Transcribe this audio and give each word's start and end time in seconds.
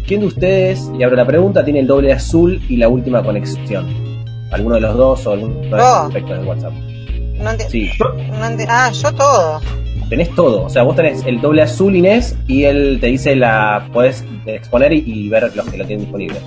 ¿Quién 0.08 0.22
de 0.22 0.28
ustedes, 0.28 0.92
y 1.00 1.04
abro 1.04 1.16
la 1.16 1.26
pregunta, 1.26 1.64
tiene 1.64 1.80
el 1.82 1.88
doble 1.88 2.12
azul 2.12 2.60
y 2.70 2.78
la 2.78 2.90
última 2.90 3.24
conexión? 3.24 3.86
¿Alguno 4.52 4.76
de 4.76 4.82
los 4.82 4.96
dos 4.98 5.28
o 5.28 5.32
alguno 5.34 5.62
de 5.62 5.70
los 5.70 5.82
aspectos 5.82 6.40
de 6.40 6.46
WhatsApp? 6.46 6.74
No 6.74 7.50
enti- 7.52 7.68
Sí, 7.70 7.90
no 8.00 8.66
ah, 8.70 8.92
yo 8.92 9.12
todo. 9.14 9.62
Tenés 10.10 10.34
todo. 10.36 10.64
O 10.66 10.70
sea, 10.70 10.84
vos 10.84 10.96
tenés 10.96 11.26
el 11.26 11.40
doble 11.42 11.62
azul 11.62 11.96
Inés 11.96 12.38
y 12.48 12.64
él 12.64 12.98
te 13.02 13.08
dice 13.08 13.36
la. 13.36 13.88
Podés 13.94 14.24
exponer 14.46 14.94
y, 14.94 15.04
y 15.06 15.30
ver 15.30 15.52
los 15.56 15.66
que 15.70 15.78
lo 15.78 15.86
tienen 15.86 16.06
disponible. 16.06 16.38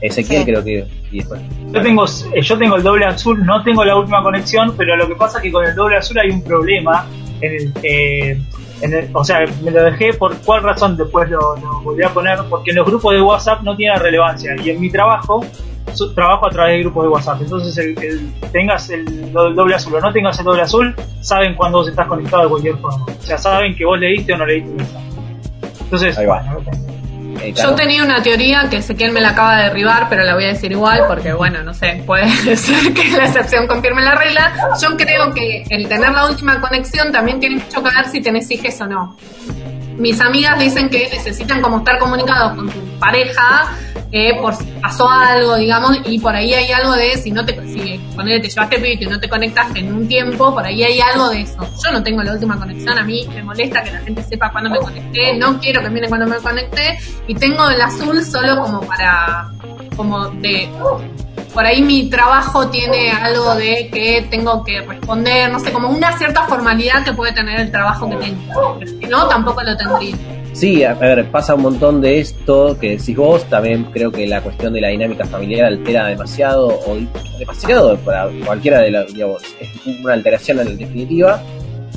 Ezequiel 0.00 0.40
Sí. 0.40 0.44
creo 0.46 0.64
que. 0.64 0.84
Y 1.12 1.18
después. 1.18 1.40
Yo 1.72 1.80
tengo, 1.80 2.04
eh, 2.06 2.42
yo 2.42 2.58
tengo 2.58 2.76
el 2.76 2.82
doble 2.82 3.04
azul, 3.06 3.44
no 3.44 3.62
tengo 3.62 3.84
la 3.84 3.96
última 3.96 4.22
conexión, 4.22 4.74
pero 4.76 4.96
lo 4.96 5.06
que 5.06 5.14
pasa 5.14 5.38
es 5.38 5.44
que 5.44 5.52
con 5.52 5.64
el 5.64 5.74
doble 5.74 5.96
azul 5.96 6.18
hay 6.18 6.30
un 6.30 6.42
problema. 6.42 7.06
En 7.40 7.52
el, 7.54 7.72
que- 7.74 8.38
en 8.82 8.92
el- 8.94 9.08
o 9.12 9.24
sea, 9.24 9.40
me 9.64 9.70
lo 9.72 9.82
dejé 9.84 10.12
por 10.14 10.36
cuál 10.38 10.62
razón 10.62 10.96
después 10.96 11.28
lo, 11.30 11.56
lo 11.56 11.80
volví 11.82 12.02
a 12.04 12.08
poner, 12.10 12.38
porque 12.48 12.70
en 12.70 12.76
los 12.76 12.86
grupos 12.86 13.14
de 13.14 13.20
WhatsApp 13.20 13.62
no 13.62 13.76
tiene 13.76 13.96
relevancia. 13.96 14.54
Y 14.64 14.70
en 14.70 14.80
mi 14.80 14.90
trabajo, 14.90 15.44
trabajo 16.14 16.46
a 16.46 16.50
través 16.50 16.74
de 16.76 16.80
grupos 16.82 17.04
de 17.04 17.08
WhatsApp. 17.10 17.42
Entonces, 17.42 17.76
el 17.78 17.94
que 17.94 18.48
tengas 18.52 18.88
el, 18.90 19.32
do- 19.32 19.52
doble 19.52 19.74
azul 19.74 19.94
o 19.94 20.00
no 20.00 20.12
tengas 20.12 20.38
el 20.38 20.44
doble 20.44 20.62
azul, 20.62 20.94
saben 21.20 21.54
cuando 21.54 21.78
vos 21.78 21.88
estás 21.88 22.06
conectado 22.06 22.44
de 22.44 22.48
cualquier 22.50 22.76
forma. 22.78 23.04
O 23.06 23.22
sea, 23.22 23.38
saben 23.38 23.74
que 23.76 23.84
vos 23.84 23.98
leíste 23.98 24.32
o 24.34 24.38
no 24.38 24.46
leíste 24.46 24.70
el 24.70 24.76
mensaje. 24.76 25.04
Entonces, 25.84 26.18
Ahí 26.18 26.26
va. 26.26 26.42
Eh, 27.40 27.52
Yo 27.54 27.74
tenía 27.74 28.04
una 28.04 28.22
teoría 28.22 28.68
que 28.70 28.76
Ezequiel 28.76 29.12
me 29.12 29.20
la 29.20 29.30
acaba 29.30 29.56
de 29.56 29.62
derribar, 29.64 30.08
pero 30.08 30.22
la 30.22 30.34
voy 30.34 30.44
a 30.44 30.48
decir 30.48 30.70
igual 30.70 31.04
porque, 31.08 31.32
bueno, 31.32 31.62
no 31.62 31.72
sé, 31.74 32.02
puede 32.06 32.28
ser 32.56 32.92
que 32.92 33.10
la 33.16 33.24
excepción 33.26 33.66
confirme 33.66 34.02
la 34.02 34.14
regla. 34.14 34.52
Yo 34.80 34.96
creo 34.96 35.32
que 35.32 35.64
el 35.70 35.88
tener 35.88 36.12
la 36.12 36.26
última 36.26 36.60
conexión 36.60 37.10
también 37.10 37.40
tiene 37.40 37.56
mucho 37.56 37.82
que 37.82 37.90
ver 37.94 38.06
si 38.08 38.20
tenés 38.20 38.50
hijos 38.50 38.80
o 38.82 38.86
no. 38.86 39.16
Mis 39.96 40.20
amigas 40.20 40.58
dicen 40.58 40.88
que 40.88 41.08
necesitan 41.10 41.60
como 41.62 41.78
estar 41.78 41.98
comunicados 41.98 42.54
con 42.54 42.68
tu 42.70 42.78
pareja 42.98 43.72
eh, 44.14 44.38
por 44.40 44.54
si 44.54 44.64
pasó 44.82 45.08
algo, 45.08 45.56
digamos, 45.56 45.96
y 46.04 46.18
por 46.18 46.34
ahí 46.34 46.52
hay 46.52 46.70
algo 46.70 46.92
de 46.92 47.16
si 47.16 47.30
no 47.30 47.46
te, 47.46 47.54
si 47.66 47.98
ponele, 48.14 48.40
te 48.40 48.50
llevaste 48.50 48.92
y 49.00 49.06
no 49.06 49.18
te 49.18 49.28
conectaste 49.28 49.80
en 49.80 49.94
un 49.94 50.06
tiempo, 50.06 50.52
por 50.52 50.64
ahí 50.64 50.84
hay 50.84 51.00
algo 51.00 51.30
de 51.30 51.40
eso. 51.40 51.66
Yo 51.82 51.92
no 51.92 52.02
tengo 52.02 52.22
la 52.22 52.34
última 52.34 52.58
conexión, 52.58 52.98
a 52.98 53.04
mí 53.04 53.26
me 53.34 53.42
molesta 53.42 53.82
que 53.82 53.90
la 53.90 54.00
gente 54.00 54.22
sepa 54.22 54.52
cuándo 54.52 54.68
me 54.68 54.78
conecté, 54.78 55.34
no 55.38 55.58
quiero 55.58 55.82
que 55.82 55.88
miren 55.88 56.10
cuándo 56.10 56.26
me 56.26 56.36
conecté, 56.36 56.98
y 57.26 57.34
tengo 57.34 57.70
el 57.70 57.80
azul 57.80 58.22
solo 58.22 58.62
como 58.62 58.82
para, 58.82 59.50
como 59.96 60.28
de, 60.28 60.68
por 61.54 61.64
ahí 61.64 61.80
mi 61.80 62.10
trabajo 62.10 62.68
tiene 62.68 63.10
algo 63.12 63.54
de 63.54 63.88
que 63.90 64.26
tengo 64.30 64.62
que 64.62 64.82
responder, 64.82 65.50
no 65.50 65.58
sé, 65.58 65.72
como 65.72 65.88
una 65.88 66.18
cierta 66.18 66.42
formalidad 66.42 67.02
que 67.02 67.14
puede 67.14 67.32
tener 67.32 67.60
el 67.60 67.70
trabajo 67.70 68.10
que 68.10 68.16
tengo. 68.16 68.76
Pero 68.78 68.90
si 68.90 69.06
no, 69.06 69.26
tampoco 69.26 69.62
lo 69.62 69.74
tendría. 69.74 70.41
Sí, 70.52 70.84
a 70.84 70.92
ver, 70.94 71.30
pasa 71.30 71.54
un 71.54 71.62
montón 71.62 72.02
de 72.02 72.20
esto 72.20 72.76
que 72.78 72.90
decís 72.90 73.16
vos. 73.16 73.44
También 73.44 73.84
creo 73.84 74.12
que 74.12 74.26
la 74.26 74.42
cuestión 74.42 74.74
de 74.74 74.82
la 74.82 74.88
dinámica 74.88 75.24
familiar 75.24 75.66
altera 75.66 76.08
demasiado, 76.08 76.68
o 76.68 76.98
demasiado 77.38 77.96
para 77.98 78.28
cualquiera 78.44 78.80
de 78.80 78.90
las, 78.90 79.12
digamos, 79.12 79.42
es 79.58 79.70
una 80.04 80.12
alteración 80.12 80.60
en 80.60 80.76
definitiva, 80.76 81.42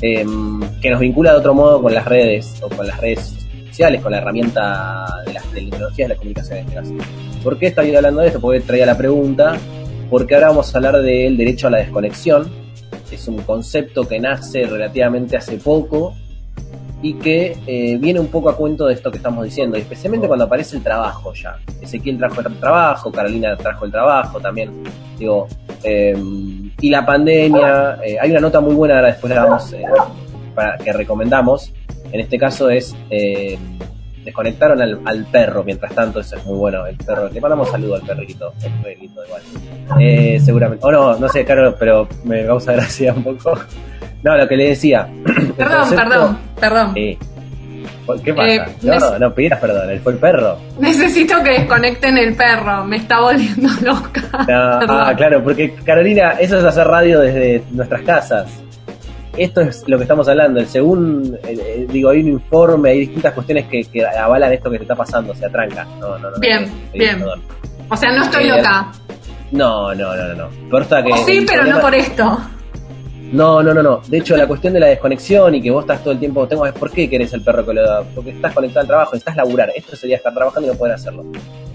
em, 0.00 0.60
que 0.80 0.90
nos 0.90 1.00
vincula 1.00 1.32
de 1.32 1.38
otro 1.38 1.54
modo 1.54 1.82
con 1.82 1.92
las 1.92 2.06
redes, 2.06 2.60
o 2.62 2.68
con 2.70 2.86
las 2.86 2.98
redes 2.98 3.34
sociales, 3.68 4.00
con 4.00 4.12
la 4.12 4.18
herramienta 4.18 5.04
de 5.26 5.34
las 5.34 5.44
tecnologías 5.52 6.08
de 6.08 6.14
la 6.14 6.16
comunicación 6.16 6.58
en 6.58 6.78
este. 6.78 6.96
¿Por 7.44 7.58
qué 7.58 7.66
estoy 7.66 7.94
hablando 7.94 8.22
de 8.22 8.28
esto? 8.28 8.40
Porque 8.40 8.60
traía 8.60 8.86
la 8.86 8.96
pregunta, 8.96 9.58
porque 10.08 10.34
ahora 10.34 10.48
vamos 10.48 10.74
a 10.74 10.78
hablar 10.78 11.02
del 11.02 11.36
derecho 11.36 11.66
a 11.66 11.70
la 11.70 11.78
desconexión. 11.78 12.50
Es 13.12 13.28
un 13.28 13.36
concepto 13.42 14.08
que 14.08 14.18
nace 14.18 14.64
relativamente 14.64 15.36
hace 15.36 15.58
poco 15.58 16.14
y 17.02 17.14
que 17.14 17.56
eh, 17.66 17.96
viene 18.00 18.18
un 18.20 18.28
poco 18.28 18.48
a 18.48 18.56
cuento 18.56 18.86
de 18.86 18.94
esto 18.94 19.10
que 19.10 19.18
estamos 19.18 19.44
diciendo, 19.44 19.76
y 19.76 19.80
especialmente 19.80 20.26
cuando 20.26 20.44
aparece 20.46 20.76
el 20.76 20.82
trabajo 20.82 21.32
ya. 21.34 21.56
Ezequiel 21.80 22.18
trajo 22.18 22.40
el 22.40 22.56
trabajo, 22.58 23.12
Carolina 23.12 23.56
trajo 23.56 23.84
el 23.84 23.92
trabajo 23.92 24.40
también, 24.40 24.82
digo, 25.18 25.46
eh, 25.84 26.14
y 26.80 26.90
la 26.90 27.04
pandemia, 27.06 27.98
eh, 28.04 28.16
hay 28.20 28.30
una 28.30 28.40
nota 28.40 28.60
muy 28.60 28.74
buena, 28.74 28.96
ahora 28.96 29.08
después 29.08 29.32
la 29.34 29.44
vamos, 29.44 29.72
eh, 29.72 29.82
para, 30.54 30.78
que 30.78 30.92
recomendamos, 30.92 31.72
en 32.12 32.20
este 32.20 32.38
caso 32.38 32.70
es, 32.70 32.94
eh, 33.10 33.58
desconectaron 34.24 34.80
al, 34.82 35.00
al 35.04 35.24
perro, 35.26 35.62
mientras 35.64 35.94
tanto, 35.94 36.20
eso 36.20 36.34
es 36.36 36.44
muy 36.46 36.56
bueno, 36.56 36.86
el 36.86 36.96
perro, 36.96 37.28
le 37.28 37.40
mandamos 37.40 37.70
saludo 37.70 37.94
al 37.96 38.02
perrito, 38.02 38.52
es 38.58 38.70
muy 38.82 38.96
lindo 38.96 39.22
igual, 39.24 39.42
Eh, 40.00 40.40
seguramente, 40.42 40.84
o 40.84 40.90
no, 40.90 41.16
no 41.18 41.28
sé, 41.28 41.44
Carlos, 41.44 41.74
pero 41.78 42.08
me 42.24 42.44
causa 42.46 42.72
gracia 42.74 43.12
un 43.14 43.22
poco. 43.22 43.58
No, 44.22 44.36
lo 44.36 44.48
que 44.48 44.56
le 44.56 44.68
decía. 44.70 45.08
el 45.24 45.52
Perdón, 45.52 45.78
concepto- 45.82 45.96
perdón, 45.96 46.38
perdón. 46.60 46.92
Sí. 46.94 47.18
¿Qué 48.24 48.32
pasa? 48.34 48.48
Eh, 48.54 48.64
no, 48.82 48.98
no, 48.98 49.18
no 49.18 49.34
pidas 49.34 49.60
perdón, 49.60 49.90
él 49.90 50.00
fue 50.00 50.12
el 50.12 50.18
perro. 50.18 50.58
Necesito 50.78 51.42
que 51.42 51.50
desconecten 51.50 52.16
el 52.18 52.34
perro, 52.34 52.84
me 52.84 52.96
está 52.98 53.20
volviendo 53.20 53.68
loca. 53.82 54.22
No, 54.48 54.92
ah, 55.00 55.12
claro, 55.16 55.42
porque 55.42 55.74
Carolina, 55.84 56.32
eso 56.38 56.58
es 56.58 56.64
hacer 56.64 56.86
radio 56.86 57.20
desde 57.20 57.62
nuestras 57.70 58.02
casas. 58.02 58.48
Esto 59.36 59.60
es 59.60 59.84
lo 59.86 59.98
que 59.98 60.04
estamos 60.04 60.26
hablando. 60.28 60.64
Según, 60.64 61.36
eh, 61.44 61.86
digo, 61.90 62.08
hay 62.10 62.20
un 62.20 62.28
informe, 62.28 62.90
hay 62.90 63.00
distintas 63.00 63.34
cuestiones 63.34 63.66
que, 63.66 63.82
que 63.84 64.06
avalan 64.06 64.52
esto 64.52 64.70
que 64.70 64.78
te 64.78 64.84
está 64.84 64.94
pasando, 64.94 65.34
se 65.34 65.44
atranca. 65.44 65.84
No, 66.00 66.18
no, 66.18 66.30
no. 66.30 66.38
Bien, 66.40 66.62
no, 66.62 66.68
pedí 66.92 66.98
bien. 67.00 67.18
perdón. 67.18 67.42
O 67.90 67.96
sea, 67.96 68.12
no 68.12 68.24
estoy 68.24 68.44
Eh, 68.44 68.56
loca. 68.56 68.92
No, 69.52 69.94
no, 69.94 70.16
no, 70.16 70.48
no. 70.70 70.78
está 70.78 71.02
que 71.02 71.12
O 71.12 71.16
sí, 71.18 71.44
pero 71.46 71.64
no 71.64 71.80
por 71.80 71.94
esto. 71.94 72.38
No, 73.32 73.62
no, 73.62 73.74
no, 73.74 73.82
no. 73.82 74.00
De 74.08 74.18
hecho, 74.18 74.36
la 74.36 74.46
cuestión 74.46 74.72
de 74.72 74.80
la 74.80 74.86
desconexión 74.86 75.54
y 75.54 75.60
que 75.60 75.70
vos 75.70 75.82
estás 75.82 76.02
todo 76.02 76.12
el 76.12 76.18
tiempo, 76.18 76.46
tengo, 76.46 76.64
¿por 76.72 76.90
qué 76.90 77.10
querés 77.10 77.32
el 77.32 77.42
perro 77.42 77.66
que 77.66 77.74
lo 77.74 77.82
da? 77.82 78.04
Porque 78.14 78.30
estás 78.30 78.54
conectado 78.54 78.82
al 78.82 78.86
trabajo, 78.86 79.16
estás 79.16 79.36
laburar. 79.36 79.72
Esto 79.74 79.96
sería 79.96 80.16
estar 80.16 80.32
trabajando 80.32 80.68
y 80.68 80.72
no 80.72 80.78
poder 80.78 80.94
hacerlo. 80.94 81.24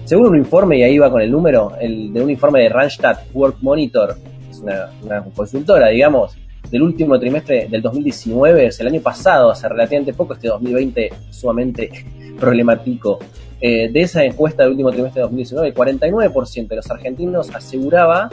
Según 0.04 0.28
un 0.28 0.38
informe, 0.38 0.78
y 0.78 0.82
ahí 0.82 0.98
va 0.98 1.10
con 1.10 1.20
el 1.20 1.30
número, 1.30 1.72
el 1.80 2.12
de 2.12 2.22
un 2.22 2.30
informe 2.30 2.60
de 2.60 2.68
Randstad 2.68 3.18
Work 3.34 3.58
Monitor, 3.60 4.16
es 4.50 4.58
una, 4.58 4.90
una 5.02 5.22
consultora, 5.24 5.88
digamos, 5.88 6.36
del 6.70 6.82
último 6.82 7.20
trimestre 7.20 7.66
del 7.68 7.82
2019, 7.82 8.66
es 8.66 8.80
el 8.80 8.86
año 8.86 9.00
pasado, 9.00 9.50
hace 9.50 9.68
relativamente 9.68 10.14
poco, 10.14 10.32
este 10.34 10.48
2020 10.48 11.10
sumamente 11.30 11.90
problemático. 12.40 13.18
Eh, 13.64 13.88
de 13.92 14.00
esa 14.00 14.24
encuesta 14.24 14.64
del 14.64 14.72
último 14.72 14.90
trimestre 14.90 15.20
de 15.20 15.22
2019, 15.22 15.68
el 15.68 15.74
49% 15.74 16.66
de 16.66 16.76
los 16.76 16.90
argentinos 16.90 17.54
aseguraba 17.54 18.28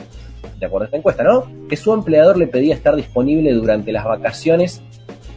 de 0.58 0.66
acuerdo 0.66 0.86
a 0.86 0.88
esta 0.88 0.98
encuesta, 0.98 1.24
¿no? 1.24 1.46
Que 1.70 1.78
su 1.78 1.94
empleador 1.94 2.36
le 2.36 2.48
pedía 2.48 2.74
estar 2.74 2.96
disponible 2.96 3.54
durante 3.54 3.92
las 3.92 4.06
vacaciones 4.06 4.81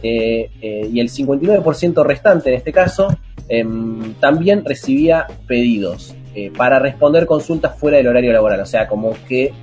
eh, 0.01 0.49
eh, 0.63 0.89
y 0.91 0.99
el 0.99 1.09
59% 1.09 2.03
restante, 2.03 2.49
en 2.49 2.55
este 2.55 2.73
caso, 2.73 3.07
em, 3.47 4.15
también 4.15 4.65
recibía 4.65 5.27
pedidos 5.47 6.15
para 6.57 6.79
responder 6.79 7.27
consultas 7.27 7.77
fuera 7.77 7.97
del 7.97 8.07
horario 8.07 8.33
laboral. 8.33 8.59
O 8.61 8.65
sea, 8.65 8.87
como 8.87 9.13
que, 9.27 9.53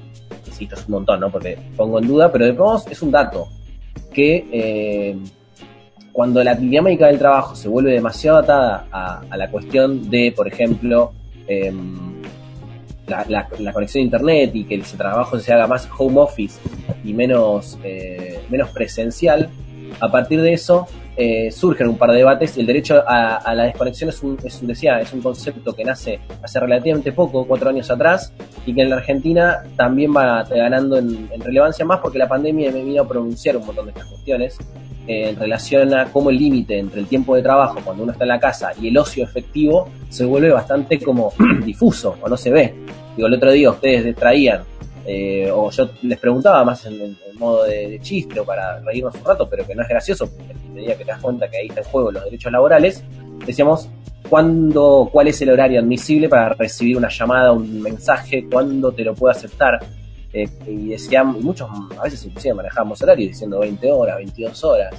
insisto, 0.46 0.76
es 0.76 0.86
un 0.86 0.92
montón, 0.92 1.18
¿no? 1.18 1.32
Porque 1.32 1.58
pongo 1.76 1.98
en 1.98 2.06
duda, 2.06 2.30
pero 2.30 2.44
de 2.44 2.52
todos 2.52 2.86
es 2.86 3.02
un 3.02 3.10
dato 3.10 3.48
que 4.14 5.16
cuando 6.12 6.42
la 6.42 6.54
dinámica 6.54 7.06
del 7.06 7.18
trabajo 7.18 7.54
se 7.54 7.68
vuelve 7.68 7.92
demasiado 7.92 8.38
atada 8.38 8.86
a, 8.90 9.36
la 9.36 9.50
cuestión 9.50 10.10
de, 10.10 10.32
por 10.36 10.48
ejemplo, 10.48 11.12
em, 11.46 12.22
la, 13.06 13.72
conexión 13.72 14.02
a 14.02 14.04
internet 14.04 14.50
y 14.54 14.64
que 14.64 14.76
ese 14.76 14.96
trabajo 14.96 15.38
se 15.38 15.52
haga 15.52 15.66
más 15.66 15.88
home 15.96 16.20
office 16.20 16.60
y 17.04 17.12
menos, 17.12 17.78
eh, 17.82 18.40
menos 18.48 18.70
presencial, 18.70 19.48
a 20.00 20.10
partir 20.10 20.40
de 20.40 20.52
eso 20.52 20.86
eh, 21.16 21.50
surgen 21.50 21.88
un 21.88 21.98
par 21.98 22.10
de 22.10 22.18
debates. 22.18 22.56
El 22.56 22.66
derecho 22.66 23.02
a, 23.06 23.54
la 23.54 23.64
desconexión 23.64 24.10
es 24.10 24.22
un, 24.22 24.38
es 24.42 24.62
es 24.62 25.12
un 25.12 25.20
concepto 25.20 25.74
que 25.74 25.84
nace 25.84 26.20
hace 26.42 26.60
relativamente 26.60 27.12
poco, 27.12 27.46
cuatro 27.46 27.70
años 27.70 27.90
atrás, 27.90 28.32
y 28.64 28.74
que 28.74 28.82
en 28.82 28.90
la 28.90 28.96
Argentina 28.96 29.62
también 29.76 30.14
va 30.14 30.44
ganando 30.44 30.96
en, 30.96 31.28
en 31.30 31.40
relevancia 31.40 31.84
más 31.84 32.00
porque 32.00 32.18
la 32.18 32.28
pandemia 32.28 32.70
me 32.72 32.82
vino 32.82 33.02
a 33.02 33.08
pronunciar 33.08 33.56
un 33.56 33.66
montón 33.66 33.86
de 33.86 33.92
estas 33.92 34.06
cuestiones. 34.06 34.58
eh, 35.06 35.30
en 35.30 35.36
relación 35.36 35.92
a 35.94 36.06
cómo 36.12 36.30
el 36.30 36.36
límite 36.36 36.78
entre 36.78 37.00
el 37.00 37.06
tiempo 37.06 37.34
de 37.34 37.42
trabajo 37.42 37.80
cuando 37.82 38.04
uno 38.04 38.12
está 38.12 38.24
en 38.24 38.28
la 38.28 38.38
casa 38.38 38.70
y 38.80 38.88
el 38.88 38.96
ocio 38.98 39.24
efectivo 39.24 39.88
se 40.08 40.24
vuelve 40.24 40.50
bastante 40.50 40.98
como 41.00 41.32
difuso 41.64 42.16
o 42.20 42.28
no 42.28 42.36
se 42.36 42.50
ve. 42.50 42.74
Digo, 43.16 43.26
el 43.26 43.34
otro 43.34 43.50
día 43.50 43.70
ustedes 43.70 44.14
traían, 44.14 44.62
eh, 45.06 45.50
o 45.52 45.70
yo 45.70 45.88
les 46.02 46.18
preguntaba 46.18 46.64
más 46.64 46.84
en, 46.86 46.94
en- 46.94 47.18
en 47.30 47.38
modo 47.38 47.64
de, 47.64 47.88
de 47.90 48.00
chiste 48.00 48.40
o 48.40 48.44
para 48.44 48.80
reírnos 48.80 49.14
un 49.14 49.24
rato, 49.24 49.48
pero 49.48 49.66
que 49.66 49.74
no 49.74 49.82
es 49.82 49.88
gracioso, 49.88 50.28
porque 50.30 50.54
día 50.80 50.96
que 50.96 51.04
te 51.04 51.10
das 51.10 51.20
cuenta 51.20 51.48
que 51.50 51.56
ahí 51.58 51.66
está 51.68 51.80
en 51.80 51.86
juego 51.86 52.10
los 52.12 52.24
derechos 52.24 52.52
laborales, 52.52 53.02
decíamos, 53.46 53.88
¿cuándo, 54.28 55.08
¿cuál 55.12 55.28
es 55.28 55.40
el 55.42 55.50
horario 55.50 55.80
admisible 55.80 56.28
para 56.28 56.50
recibir 56.50 56.96
una 56.96 57.08
llamada, 57.08 57.52
un 57.52 57.82
mensaje? 57.82 58.46
¿Cuándo 58.50 58.92
te 58.92 59.02
lo 59.04 59.14
puedo 59.14 59.30
aceptar? 59.32 59.78
Eh, 60.32 60.46
y 60.66 60.88
decían, 60.90 61.26
muchos 61.42 61.68
a 61.98 62.02
veces 62.04 62.24
inclusive 62.24 62.54
manejábamos 62.54 63.02
horarios 63.02 63.30
diciendo 63.30 63.58
20 63.58 63.90
horas, 63.90 64.16
22 64.18 64.64
horas, 64.64 64.94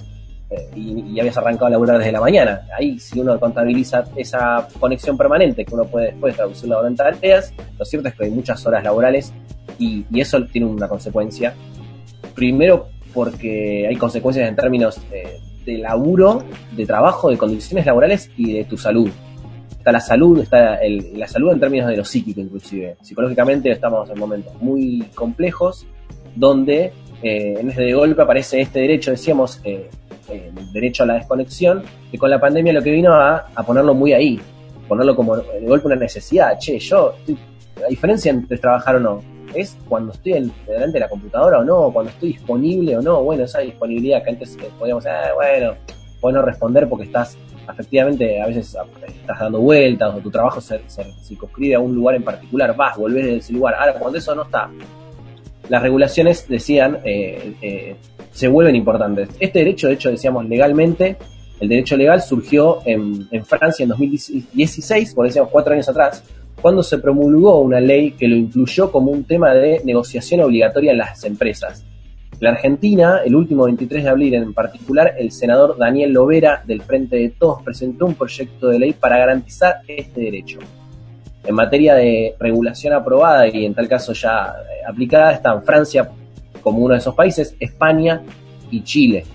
y, 0.75 1.13
y 1.13 1.19
habías 1.19 1.37
arrancado 1.37 1.67
a 1.67 1.69
laburar 1.69 1.97
desde 1.97 2.11
la 2.11 2.19
mañana. 2.21 2.61
Ahí, 2.77 2.99
si 2.99 3.19
uno 3.19 3.39
contabiliza 3.39 4.03
esa 4.15 4.67
conexión 4.79 5.17
permanente 5.17 5.63
que 5.65 5.73
uno 5.73 5.85
puede 5.85 6.07
después 6.07 6.35
traducirla 6.35 6.85
en 6.87 6.95
tareas, 6.95 7.53
lo 7.79 7.85
cierto 7.85 8.07
es 8.09 8.15
que 8.15 8.25
hay 8.25 8.31
muchas 8.31 8.65
horas 8.65 8.83
laborales 8.83 9.33
y, 9.79 10.05
y 10.11 10.19
eso 10.21 10.43
tiene 10.45 10.67
una 10.67 10.87
consecuencia. 10.87 11.53
Primero, 12.35 12.87
porque 13.13 13.87
hay 13.87 13.95
consecuencias 13.95 14.47
en 14.47 14.55
términos 14.55 14.99
eh, 15.11 15.37
de 15.65 15.77
laburo, 15.77 16.43
de 16.75 16.85
trabajo, 16.85 17.29
de 17.29 17.37
condiciones 17.37 17.85
laborales 17.85 18.29
y 18.37 18.53
de 18.53 18.63
tu 18.65 18.77
salud. 18.77 19.09
Está 19.77 19.91
la 19.91 19.99
salud, 19.99 20.39
está 20.39 20.75
el- 20.75 21.17
la 21.19 21.27
salud 21.27 21.51
en 21.51 21.59
términos 21.59 21.87
de 21.89 21.97
lo 21.97 22.05
psíquico 22.05 22.39
inclusive. 22.39 22.95
Psicológicamente 23.01 23.71
estamos 23.71 24.09
en 24.09 24.19
momentos 24.19 24.53
muy 24.61 25.03
complejos 25.15 25.85
donde 26.35 26.93
eh, 27.23 27.57
en 27.59 27.69
este 27.69 27.83
de 27.83 27.93
golpe 27.93 28.21
aparece 28.21 28.61
este 28.61 28.79
derecho, 28.79 29.11
decíamos, 29.11 29.59
eh, 29.63 29.89
derecho 30.71 31.03
a 31.03 31.05
la 31.07 31.13
desconexión, 31.15 31.83
que 32.11 32.17
con 32.17 32.29
la 32.29 32.39
pandemia 32.39 32.73
lo 32.73 32.81
que 32.81 32.91
vino 32.91 33.13
a, 33.13 33.47
a 33.53 33.63
ponerlo 33.63 33.93
muy 33.93 34.13
ahí, 34.13 34.39
ponerlo 34.87 35.15
como 35.15 35.37
de 35.37 35.65
golpe 35.65 35.87
una 35.87 35.95
necesidad. 35.95 36.57
Che, 36.59 36.79
yo, 36.79 37.13
estoy- 37.19 37.37
la 37.79 37.87
diferencia 37.87 38.29
entre 38.31 38.57
trabajar 38.57 38.97
o 38.97 38.99
no 38.99 39.21
es 39.55 39.75
cuando 39.89 40.13
estoy 40.13 40.33
delante 40.67 40.93
de 40.93 40.99
la 40.99 41.09
computadora 41.09 41.59
o 41.59 41.63
no, 41.63 41.91
cuando 41.91 42.11
estoy 42.11 42.33
disponible 42.33 42.97
o 42.97 43.01
no. 43.01 43.23
Bueno, 43.23 43.43
esa 43.43 43.59
disponibilidad 43.59 44.23
que 44.23 44.29
antes 44.29 44.55
eh, 44.55 44.69
podíamos, 44.79 45.05
ah, 45.05 45.31
bueno, 45.35 45.73
puedo 46.21 46.35
no 46.37 46.41
responder 46.43 46.87
porque 46.87 47.05
estás, 47.05 47.37
efectivamente, 47.69 48.41
a 48.41 48.47
veces 48.47 48.75
ah, 48.75 48.85
estás 49.07 49.39
dando 49.39 49.59
vueltas 49.59 50.13
o 50.15 50.19
tu 50.19 50.29
trabajo 50.31 50.61
se, 50.61 50.79
se 50.87 51.03
circunscribe 51.23 51.75
a 51.75 51.79
un 51.79 51.93
lugar 51.95 52.15
en 52.15 52.23
particular, 52.23 52.75
vas, 52.75 52.95
volvés 52.97 53.25
de 53.25 53.35
ese 53.37 53.51
lugar. 53.53 53.75
Ahora, 53.75 53.93
cuando 53.95 54.17
eso 54.19 54.33
no 54.35 54.43
está, 54.43 54.69
las 55.69 55.81
regulaciones 55.81 56.47
decían, 56.47 56.99
eh, 57.03 57.53
eh, 57.61 57.95
se 58.31 58.47
vuelven 58.47 58.75
importantes. 58.75 59.29
Este 59.39 59.59
derecho, 59.59 59.87
de 59.87 59.93
hecho, 59.93 60.09
decíamos 60.09 60.45
legalmente, 60.47 61.17
el 61.59 61.69
derecho 61.69 61.95
legal 61.95 62.21
surgió 62.21 62.79
en, 62.85 63.27
en 63.31 63.45
Francia 63.45 63.83
en 63.83 63.89
2016, 63.89 65.13
por 65.13 65.27
decíamos 65.27 65.51
cuatro 65.51 65.73
años 65.73 65.87
atrás, 65.89 66.23
cuando 66.61 66.83
se 66.83 66.97
promulgó 66.99 67.59
una 67.61 67.79
ley 67.79 68.11
que 68.11 68.27
lo 68.27 68.35
incluyó 68.35 68.91
como 68.91 69.11
un 69.11 69.23
tema 69.23 69.53
de 69.53 69.81
negociación 69.83 70.41
obligatoria 70.41 70.91
en 70.91 70.97
las 70.99 71.23
empresas. 71.23 71.85
La 72.39 72.49
Argentina, 72.49 73.21
el 73.23 73.35
último 73.35 73.65
23 73.65 74.03
de 74.03 74.09
abril 74.09 74.33
en 74.33 74.53
particular, 74.53 75.13
el 75.17 75.31
senador 75.31 75.77
Daniel 75.77 76.11
Lovera 76.11 76.63
del 76.65 76.81
Frente 76.81 77.17
de 77.17 77.29
Todos 77.29 77.61
presentó 77.61 78.07
un 78.07 78.15
proyecto 78.15 78.69
de 78.69 78.79
ley 78.79 78.93
para 78.93 79.19
garantizar 79.19 79.81
este 79.87 80.21
derecho. 80.21 80.57
En 81.43 81.55
materia 81.55 81.93
de 81.95 82.35
regulación 82.39 82.93
aprobada 82.93 83.47
y 83.47 83.65
en 83.65 83.75
tal 83.75 83.87
caso 83.87 84.13
ya 84.13 84.53
aplicada 84.87 85.33
están 85.33 85.63
Francia 85.63 86.09
como 86.61 86.79
uno 86.79 86.93
de 86.93 86.99
esos 86.99 87.15
países, 87.15 87.55
España 87.59 88.21
y 88.69 88.83
Chile. 88.83 89.25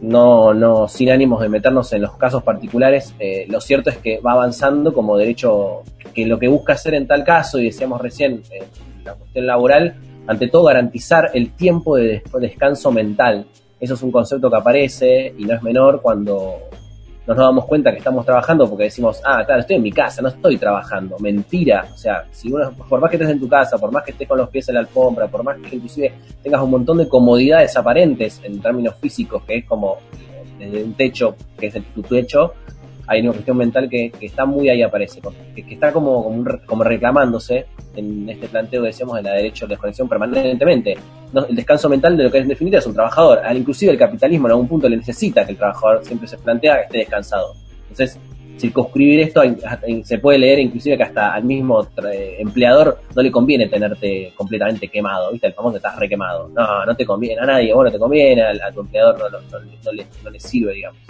No, 0.00 0.54
no, 0.54 0.88
sin 0.88 1.10
ánimos 1.10 1.42
de 1.42 1.50
meternos 1.50 1.92
en 1.92 2.00
los 2.00 2.16
casos 2.16 2.42
particulares, 2.42 3.14
eh, 3.18 3.44
lo 3.50 3.60
cierto 3.60 3.90
es 3.90 3.98
que 3.98 4.18
va 4.18 4.32
avanzando 4.32 4.94
como 4.94 5.16
derecho 5.18 5.82
que 6.14 6.24
lo 6.24 6.38
que 6.38 6.48
busca 6.48 6.72
hacer 6.72 6.94
en 6.94 7.06
tal 7.06 7.22
caso, 7.22 7.58
y 7.58 7.64
decíamos 7.64 8.00
recién, 8.00 8.42
eh, 8.50 8.62
la 9.04 9.14
cuestión 9.14 9.46
laboral, 9.46 9.96
ante 10.26 10.48
todo 10.48 10.64
garantizar 10.64 11.30
el 11.34 11.52
tiempo 11.52 11.96
de 11.96 12.04
des- 12.04 12.22
descanso 12.40 12.90
mental. 12.90 13.46
Eso 13.78 13.94
es 13.94 14.02
un 14.02 14.10
concepto 14.10 14.50
que 14.50 14.56
aparece 14.56 15.34
y 15.36 15.44
no 15.44 15.54
es 15.54 15.62
menor 15.62 16.00
cuando 16.00 16.69
nos 17.26 17.36
damos 17.36 17.64
cuenta 17.66 17.92
que 17.92 17.98
estamos 17.98 18.24
trabajando 18.24 18.68
porque 18.68 18.84
decimos, 18.84 19.20
ah, 19.24 19.42
claro, 19.44 19.60
estoy 19.60 19.76
en 19.76 19.82
mi 19.82 19.92
casa, 19.92 20.20
no 20.22 20.28
estoy 20.28 20.56
trabajando. 20.58 21.16
Mentira. 21.20 21.86
O 21.92 21.96
sea, 21.96 22.24
si 22.32 22.50
uno, 22.52 22.72
por 22.88 23.00
más 23.00 23.10
que 23.10 23.16
estés 23.16 23.30
en 23.30 23.38
tu 23.40 23.48
casa, 23.48 23.78
por 23.78 23.92
más 23.92 24.02
que 24.04 24.10
estés 24.12 24.26
con 24.26 24.38
los 24.38 24.48
pies 24.48 24.68
en 24.68 24.74
la 24.74 24.80
alfombra, 24.80 25.28
por 25.28 25.42
más 25.44 25.56
que 25.58 25.76
inclusive 25.76 26.12
tengas 26.42 26.60
un 26.62 26.70
montón 26.70 26.98
de 26.98 27.08
comodidades 27.08 27.76
aparentes 27.76 28.40
en 28.42 28.60
términos 28.60 28.94
físicos, 29.00 29.42
que 29.44 29.58
es 29.58 29.64
como 29.66 29.98
desde 30.58 30.82
un 30.82 30.94
techo, 30.94 31.36
que 31.58 31.66
es 31.66 31.74
el- 31.76 31.84
tu 31.84 32.02
techo, 32.02 32.54
hay 33.10 33.22
una 33.22 33.32
cuestión 33.32 33.56
mental 33.56 33.88
que, 33.90 34.12
está 34.20 34.44
muy 34.44 34.68
ahí 34.68 34.82
aparece, 34.82 35.20
que, 35.54 35.64
está 35.74 35.92
como, 35.92 36.22
como, 36.22 36.36
un 36.36 36.44
como 36.64 36.84
reclamándose 36.84 37.66
en 37.96 38.28
este 38.28 38.46
planteo 38.46 38.82
que 38.82 38.86
decíamos 38.86 39.16
de 39.16 39.22
la 39.24 39.32
derecho 39.32 39.64
a 39.64 39.68
la 39.68 39.72
desconexión 39.72 40.08
permanentemente. 40.08 40.96
No, 41.32 41.44
el 41.44 41.56
descanso 41.56 41.88
mental 41.88 42.16
de 42.16 42.22
lo 42.24 42.30
que 42.30 42.38
es 42.38 42.42
en 42.44 42.48
definitiva 42.50 42.78
es 42.78 42.86
un 42.86 42.94
trabajador. 42.94 43.40
Al 43.40 43.56
inclusive 43.56 43.90
el 43.90 43.98
capitalismo 43.98 44.46
en 44.46 44.52
algún 44.52 44.68
punto 44.68 44.88
le 44.88 44.96
necesita 44.96 45.44
que 45.44 45.50
el 45.50 45.58
trabajador 45.58 46.04
siempre 46.04 46.28
se 46.28 46.38
plantea 46.38 46.76
que 46.76 46.82
esté 46.82 46.98
descansado. 46.98 47.54
Entonces, 47.90 48.16
circunscribir 48.58 49.20
esto 49.20 49.42
se 50.04 50.18
puede 50.18 50.38
leer 50.38 50.60
inclusive 50.60 50.96
que 50.96 51.02
hasta 51.02 51.34
al 51.34 51.42
mismo 51.42 51.82
tra- 51.86 52.12
empleador 52.38 53.00
no 53.16 53.22
le 53.22 53.30
conviene 53.32 53.66
tenerte 53.68 54.32
completamente 54.36 54.86
quemado, 54.86 55.32
¿viste? 55.32 55.48
El 55.48 55.54
famoso 55.54 55.78
estás 55.78 55.98
requemado. 55.98 56.48
No, 56.54 56.84
no 56.86 56.94
te 56.94 57.04
conviene 57.04 57.40
a 57.40 57.46
nadie, 57.46 57.74
bueno, 57.74 57.90
te 57.90 57.98
conviene, 57.98 58.42
a, 58.42 58.70
tu 58.70 58.80
empleador 58.82 59.18
no, 59.18 59.28
no- 59.30 59.40
no- 59.50 59.66
no 59.84 59.92
le, 59.92 60.06
no 60.22 60.30
le 60.30 60.38
sirve, 60.38 60.74
digamos. 60.74 61.00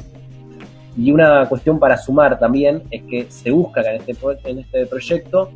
Y 0.97 1.13
una 1.13 1.49
cuestión 1.49 1.79
para 1.79 1.97
sumar 1.97 2.39
también 2.39 2.83
es 2.91 3.03
que 3.05 3.31
se 3.31 3.51
busca 3.51 3.81
en 3.83 4.01
este, 4.01 4.17
en 4.45 4.59
este 4.59 4.87
proyecto 4.87 5.51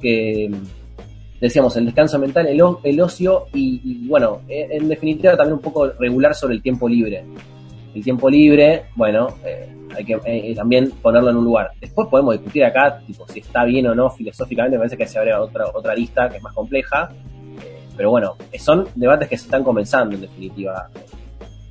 que 0.00 0.50
decíamos 1.40 1.76
el 1.76 1.86
descanso 1.86 2.18
mental, 2.18 2.46
el, 2.46 2.60
el 2.82 3.00
ocio 3.00 3.46
y, 3.52 4.06
bueno, 4.08 4.40
eh, 4.48 4.68
en 4.70 4.88
definitiva 4.88 5.36
también 5.36 5.54
un 5.54 5.62
poco 5.62 5.88
regular 5.88 6.34
sobre 6.34 6.54
el 6.54 6.62
tiempo 6.62 6.88
libre. 6.88 7.24
El 7.94 8.02
tiempo 8.02 8.28
libre, 8.28 8.86
bueno, 8.96 9.28
eh, 9.44 9.68
hay 9.94 10.04
que 10.04 10.20
eh, 10.24 10.54
también 10.54 10.90
ponerlo 11.02 11.30
en 11.30 11.36
un 11.36 11.44
lugar. 11.44 11.72
Después 11.80 12.08
podemos 12.08 12.34
discutir 12.34 12.64
acá, 12.64 13.00
tipo, 13.06 13.26
si 13.28 13.40
está 13.40 13.64
bien 13.64 13.86
o 13.86 13.94
no 13.94 14.10
filosóficamente, 14.10 14.76
me 14.76 14.80
parece 14.80 14.96
que 14.96 15.06
se 15.06 15.18
abre 15.18 15.34
otra, 15.34 15.66
otra 15.72 15.94
lista 15.94 16.28
que 16.28 16.36
es 16.36 16.42
más 16.42 16.54
compleja. 16.54 17.10
Eh, 17.62 17.80
pero 17.96 18.10
bueno, 18.10 18.36
son 18.58 18.86
debates 18.94 19.28
que 19.28 19.36
se 19.36 19.44
están 19.44 19.64
comenzando 19.64 20.14
en 20.14 20.22
definitiva 20.22 20.88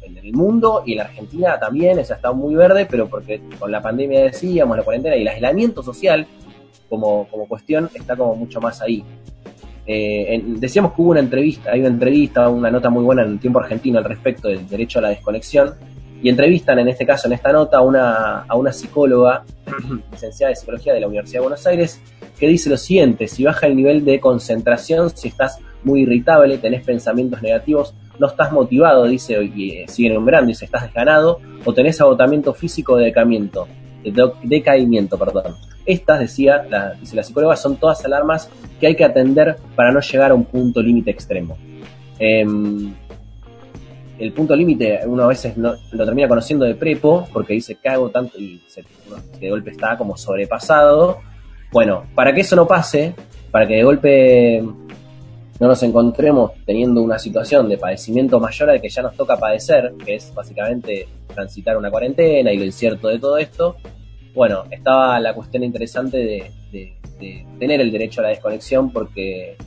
en 0.08 0.18
el 0.18 0.34
mundo 0.34 0.84
y 0.86 0.94
en 0.94 0.98
la 1.00 1.04
Argentina 1.06 1.60
también, 1.60 2.00
esa 2.00 2.16
está 2.16 2.32
muy 2.32 2.56
verde, 2.56 2.88
pero 2.90 3.08
porque 3.08 3.42
con 3.60 3.72
la 3.72 3.82
pandemia 3.82 4.24
decíamos, 4.24 4.78
la 4.78 4.84
cuarentena 4.84 5.16
y 5.16 5.22
el 5.22 5.28
aislamiento 5.28 5.84
social 5.84 6.26
como, 6.90 7.28
como 7.30 7.48
cuestión 7.48 7.90
está 7.94 8.16
como 8.16 8.36
mucho 8.36 8.60
más 8.62 8.82
ahí. 8.82 9.04
Eh, 9.86 10.44
decíamos 10.46 10.94
que 10.94 11.02
hubo 11.02 11.12
una 11.12 11.22
entrevista, 11.22 11.72
hay 11.72 11.80
una 11.80 11.90
entrevista, 11.90 12.50
una 12.50 12.70
nota 12.70 12.90
muy 12.90 13.04
buena 13.04 13.24
en 13.24 13.34
el 13.34 13.40
tiempo 13.40 13.60
argentino 13.60 13.98
al 13.98 14.06
respecto 14.06 14.50
del 14.50 14.68
derecho 14.68 15.00
a 15.00 15.04
la 15.04 15.10
desconexión, 15.10 15.76
y 16.22 16.30
entrevistan 16.30 16.80
en 16.80 16.88
este 16.88 17.06
caso, 17.06 17.28
en 17.28 17.34
esta 17.34 17.52
nota, 17.52 17.78
a 17.78 17.82
una, 17.82 18.40
a 18.42 18.56
una 18.56 18.74
psicóloga, 18.74 19.46
licenciada 20.12 20.50
de 20.50 20.56
psicología 20.56 20.94
de 20.94 21.02
la 21.02 21.08
Universidad 21.08 21.40
de 21.40 21.44
Buenos 21.44 21.68
Aires, 21.68 22.02
que 22.40 22.48
dice 22.48 22.70
lo 22.70 22.78
siguiente, 22.78 23.28
si 23.28 23.44
baja 23.44 23.68
el 23.68 23.76
nivel 23.76 24.04
de 24.04 24.20
concentración, 24.20 25.16
si 25.16 25.28
estás 25.28 25.60
muy 25.84 26.02
irritable, 26.02 26.58
tenés 26.58 26.84
pensamientos 26.84 27.42
negativos, 27.42 27.94
no 28.20 28.28
estás 28.28 28.52
motivado, 28.52 29.06
dice, 29.06 29.42
y 29.56 29.72
eh, 29.72 29.86
sigue 29.88 30.10
enumerando, 30.10 30.48
dice, 30.48 30.66
estás 30.66 30.84
desganado, 30.84 31.40
o 31.66 31.74
tenés 31.74 32.00
agotamiento 32.02 32.54
físico 32.54 32.94
o 32.94 32.98
decaimiento, 32.98 33.68
de- 34.04 34.32
decaimiento, 34.44 35.18
perdón. 35.18 35.56
Estas, 35.86 36.20
decía, 36.20 36.66
dice 37.00 37.16
la 37.16 37.24
psicóloga, 37.24 37.56
son 37.56 37.78
todas 37.78 38.04
alarmas 38.04 38.50
que 38.80 38.88
hay 38.88 38.96
que 38.96 39.06
atender 39.06 39.56
para 39.76 39.92
no 39.92 40.02
llegar 40.02 40.32
a 40.32 40.34
un 40.36 40.44
punto 40.46 40.82
límite 40.82 41.12
extremo. 41.12 41.58
Em, 42.20 42.94
el 44.20 44.34
punto 44.34 44.56
límite 44.56 45.02
uno 45.06 45.24
a 45.24 45.28
veces 45.28 45.56
no, 45.58 45.74
lo 45.92 46.06
termina 46.06 46.28
conociendo 46.28 46.66
de 46.66 46.74
prepo 46.74 47.28
porque 47.32 47.54
dice 47.54 47.76
cago 47.76 48.10
tanto 48.10 48.40
y 48.40 48.60
se, 48.68 48.84
de 49.40 49.50
golpe 49.50 49.72
está 49.72 49.98
como 49.98 50.18
sobrepasado. 50.18 51.20
Bueno, 51.72 52.06
para 52.16 52.34
que 52.34 52.42
eso 52.42 52.56
no 52.56 52.68
pase, 52.68 53.14
para 53.52 53.68
que 53.68 53.76
de 53.76 53.84
golpe 53.84 54.64
no 55.60 55.68
nos 55.68 55.82
encontremos 55.84 56.52
teniendo 56.66 57.02
una 57.02 57.18
situación 57.18 57.68
de 57.70 57.78
padecimiento 57.78 58.40
mayor 58.40 58.70
al 58.70 58.82
que 58.82 58.90
ya 58.90 59.02
nos 59.02 59.16
toca 59.16 59.38
padecer, 59.38 59.94
que 60.06 60.16
es 60.16 60.34
básicamente 60.34 61.08
transitar 61.34 61.78
una 61.78 61.90
cuarentena 61.90 62.52
y 62.52 62.58
lo 62.58 62.66
incierto 62.66 63.08
de 63.08 63.20
todo 63.20 63.38
esto, 63.38 63.78
bueno, 64.34 64.66
estaba 64.70 65.20
la 65.20 65.34
cuestión 65.34 65.64
interesante 65.64 66.18
de, 66.18 66.52
tener 67.58 67.82
el 67.82 67.92
derecho 67.92 68.22
a 68.22 68.26
la 68.26 68.30
desconexión 68.30 68.92
porque 68.92 69.58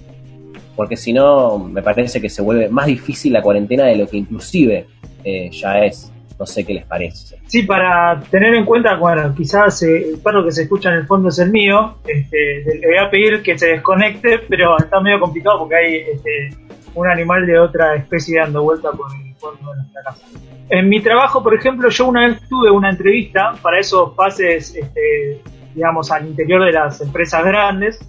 porque 0.76 0.96
si 0.96 1.12
no 1.12 1.58
me 1.58 1.82
parece 1.82 2.20
que 2.20 2.28
se 2.28 2.40
vuelve 2.40 2.68
más 2.68 2.86
difícil 2.86 3.32
la 3.32 3.42
cuarentena 3.42 3.86
de 3.86 3.96
lo 3.96 4.06
que 4.06 4.18
inclusive 4.18 4.86
eh, 5.24 5.50
ya 5.50 5.84
es. 5.84 6.12
No 6.40 6.46
sé 6.46 6.64
qué 6.64 6.72
les 6.72 6.86
parece. 6.86 7.38
Sí, 7.46 7.64
para 7.64 8.18
tener 8.30 8.54
en 8.54 8.64
cuenta, 8.64 8.96
bueno, 8.96 9.34
quizás 9.36 9.82
eh, 9.82 10.08
el 10.08 10.20
perro 10.20 10.42
que 10.42 10.50
se 10.50 10.62
escucha 10.62 10.88
en 10.88 11.00
el 11.00 11.06
fondo 11.06 11.28
es 11.28 11.38
el 11.38 11.50
mío, 11.50 11.98
este, 12.06 12.64
le 12.80 12.86
voy 12.86 12.96
a 12.96 13.10
pedir 13.10 13.42
que 13.42 13.58
se 13.58 13.66
desconecte, 13.66 14.38
pero 14.48 14.78
está 14.78 15.00
medio 15.00 15.20
complicado 15.20 15.58
porque 15.58 15.76
hay 15.76 15.96
este, 15.96 16.56
un 16.94 17.06
animal 17.06 17.46
de 17.46 17.58
otra 17.58 17.94
especie 17.94 18.40
dando 18.40 18.62
vuelta 18.62 18.90
por 18.90 19.12
el, 19.12 19.34
volver 19.38 19.60
a 19.70 19.76
nuestra 19.82 20.02
casa. 20.02 20.26
En 20.70 20.88
mi 20.88 21.02
trabajo, 21.02 21.42
por 21.42 21.54
ejemplo, 21.54 21.90
yo 21.90 22.08
una 22.08 22.26
vez 22.26 22.40
tuve 22.48 22.70
una 22.70 22.88
entrevista 22.88 23.52
para 23.60 23.78
esos 23.78 24.14
pases, 24.14 24.74
este, 24.74 25.42
digamos, 25.74 26.10
al 26.10 26.26
interior 26.26 26.64
de 26.64 26.72
las 26.72 27.02
empresas 27.02 27.44
grandes, 27.44 28.00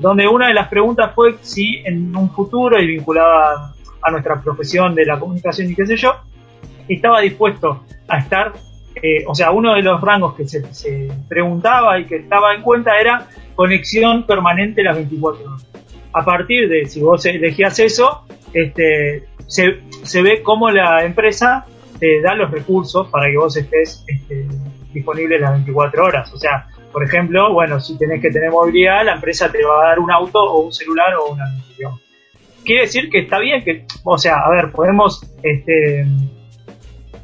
donde 0.00 0.26
una 0.26 0.48
de 0.48 0.54
las 0.54 0.68
preguntas 0.68 1.12
fue 1.14 1.36
si 1.42 1.82
en 1.84 2.16
un 2.16 2.30
futuro 2.30 2.80
y 2.80 2.86
vinculada 2.86 3.74
a 4.00 4.10
nuestra 4.10 4.40
profesión 4.40 4.94
de 4.94 5.04
la 5.04 5.18
comunicación 5.18 5.70
y 5.70 5.74
qué 5.74 5.84
sé 5.84 5.96
yo, 5.96 6.14
estaba 6.94 7.20
dispuesto 7.20 7.84
a 8.08 8.18
estar, 8.18 8.52
eh, 9.02 9.24
o 9.26 9.34
sea, 9.34 9.50
uno 9.50 9.74
de 9.74 9.82
los 9.82 10.00
rangos 10.00 10.34
que 10.34 10.46
se, 10.46 10.62
se, 10.72 11.10
preguntaba 11.28 11.98
y 11.98 12.06
que 12.06 12.16
estaba 12.16 12.54
en 12.54 12.62
cuenta 12.62 12.98
era 12.98 13.26
conexión 13.54 14.24
permanente 14.26 14.82
las 14.82 14.96
24 14.96 15.44
horas. 15.44 15.66
A 16.12 16.24
partir 16.24 16.68
de, 16.68 16.86
si 16.86 17.00
vos 17.00 17.24
elegías 17.26 17.78
eso, 17.78 18.26
este, 18.52 19.24
se, 19.46 19.80
se 20.02 20.22
ve 20.22 20.42
cómo 20.42 20.70
la 20.70 21.04
empresa 21.04 21.66
te 21.98 22.20
da 22.20 22.34
los 22.34 22.50
recursos 22.50 23.08
para 23.08 23.30
que 23.30 23.36
vos 23.36 23.56
estés 23.56 24.04
este, 24.06 24.46
disponible 24.92 25.38
las 25.38 25.52
24 25.52 26.04
horas. 26.04 26.32
O 26.32 26.38
sea, 26.38 26.66
por 26.92 27.04
ejemplo, 27.04 27.52
bueno, 27.52 27.78
si 27.80 27.98
tenés 27.98 28.22
que 28.22 28.30
tener 28.30 28.50
movilidad, 28.50 29.04
la 29.04 29.14
empresa 29.14 29.50
te 29.50 29.62
va 29.64 29.84
a 29.84 29.88
dar 29.88 29.98
un 29.98 30.10
auto 30.10 30.38
o 30.38 30.60
un 30.60 30.72
celular 30.72 31.14
o 31.16 31.32
una... 31.32 31.44
Quiere 32.64 32.82
decir 32.82 33.08
que 33.10 33.20
está 33.20 33.38
bien 33.38 33.62
que, 33.62 33.84
o 34.02 34.18
sea, 34.18 34.38
a 34.38 34.50
ver, 34.50 34.72
podemos, 34.72 35.22
este, 35.42 36.04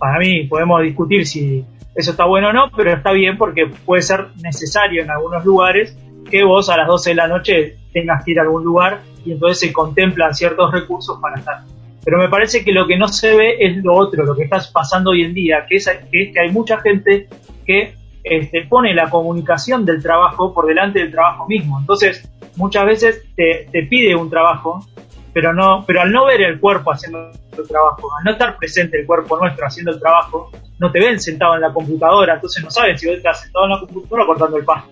para 0.03 0.19
mí, 0.19 0.49
podemos 0.49 0.83
discutir 0.83 1.25
si 1.25 1.65
eso 1.95 2.11
está 2.11 2.25
bueno 2.25 2.49
o 2.49 2.53
no, 2.53 2.73
pero 2.77 2.93
está 2.93 3.13
bien 3.13 3.39
porque 3.39 3.67
puede 3.85 4.03
ser 4.03 4.31
necesario 4.43 5.01
en 5.01 5.13
algunos 5.13 5.45
lugares 5.45 5.97
que 6.29 6.43
vos 6.43 6.69
a 6.71 6.77
las 6.77 6.89
12 6.89 7.11
de 7.11 7.15
la 7.15 7.29
noche 7.29 7.77
tengas 7.93 8.25
que 8.25 8.33
ir 8.33 8.41
a 8.41 8.43
algún 8.43 8.65
lugar 8.65 9.03
y 9.25 9.31
entonces 9.31 9.61
se 9.61 9.73
contemplan 9.73 10.35
ciertos 10.35 10.73
recursos 10.73 11.21
para 11.23 11.39
estar. 11.39 11.61
Pero 12.05 12.19
me 12.19 12.29
parece 12.29 12.65
que 12.65 12.73
lo 12.73 12.85
que 12.89 12.99
no 12.99 13.07
se 13.07 13.37
ve 13.37 13.55
es 13.61 13.77
lo 13.77 13.95
otro, 13.95 14.25
lo 14.25 14.35
que 14.35 14.43
está 14.43 14.59
pasando 14.73 15.11
hoy 15.11 15.23
en 15.23 15.35
día, 15.35 15.67
que 15.69 15.77
es 15.77 15.89
que, 16.11 16.23
es 16.25 16.35
que 16.35 16.41
hay 16.41 16.51
mucha 16.51 16.81
gente 16.81 17.29
que 17.65 17.95
este, 18.25 18.63
pone 18.63 18.95
la 18.95 19.09
comunicación 19.09 19.85
del 19.85 20.03
trabajo 20.03 20.53
por 20.53 20.67
delante 20.67 20.99
del 20.99 21.13
trabajo 21.13 21.47
mismo. 21.47 21.79
Entonces, 21.79 22.29
muchas 22.57 22.87
veces 22.87 23.23
te, 23.37 23.69
te, 23.71 23.85
pide 23.85 24.17
un 24.17 24.29
trabajo, 24.29 24.85
pero 25.33 25.53
no, 25.53 25.85
pero 25.87 26.03
al 26.03 26.13
no 26.13 26.27
ver 26.27 26.43
el 26.43 26.61
cuerpo 26.61 26.93
haciendo 26.93 27.31
el 27.31 27.69
trabajo, 27.69 28.09
al 28.19 28.25
no 28.25 28.33
estar 28.33 28.57
presente 28.57 29.01
el 29.01 29.07
cuerpo 29.07 29.39
nuestro 29.39 29.67
haciendo 29.67 29.93
el 29.93 30.01
trabajo, 30.01 30.51
no 30.79 30.91
te 30.91 31.01
ven 31.01 31.21
sentado 31.21 31.55
en 31.55 31.63
la 31.63 31.73
computadora, 31.73 32.35
entonces 32.35 32.63
no 32.63 32.71
sabes 32.71 33.01
si 33.01 33.07
vos 33.07 33.17
estás 33.17 33.41
sentado 33.41 33.65
en 33.65 33.71
la 33.71 33.81
computadora 33.81 34.27
cortando 34.27 34.57
el 34.59 34.65
pasto, 34.65 34.91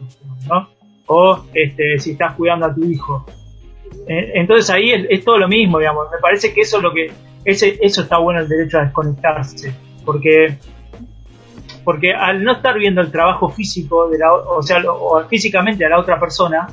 ¿no? 0.49 0.69
O 1.07 1.45
este, 1.53 1.99
si 1.99 2.13
estás 2.13 2.35
cuidando 2.35 2.67
a 2.67 2.75
tu 2.75 2.85
hijo. 2.85 3.27
Entonces 4.07 4.71
ahí 4.71 4.93
es, 4.93 5.07
es 5.11 5.25
todo 5.25 5.39
lo 5.39 5.49
mismo, 5.49 5.79
digamos. 5.79 6.07
Me 6.11 6.19
parece 6.19 6.55
que 6.55 6.63
eso 6.63 6.79
es 6.79 6.83
lo 6.83 6.93
que, 6.93 7.13
ese, 7.45 7.79
eso 7.83 8.03
está 8.03 8.19
bueno 8.19 8.41
el 8.41 8.49
derecho 8.49 8.79
a 8.79 8.85
desconectarse, 8.85 9.75
porque 10.05 10.59
porque 11.85 12.13
al 12.13 12.45
no 12.45 12.53
estar 12.53 12.79
viendo 12.79 13.01
el 13.01 13.11
trabajo 13.11 13.49
físico, 13.49 14.09
de 14.09 14.19
la, 14.19 14.33
o 14.33 14.63
sea, 14.63 14.83
o 14.89 15.25
físicamente 15.27 15.85
a 15.85 15.89
la 15.89 15.99
otra 15.99 16.21
persona, 16.21 16.69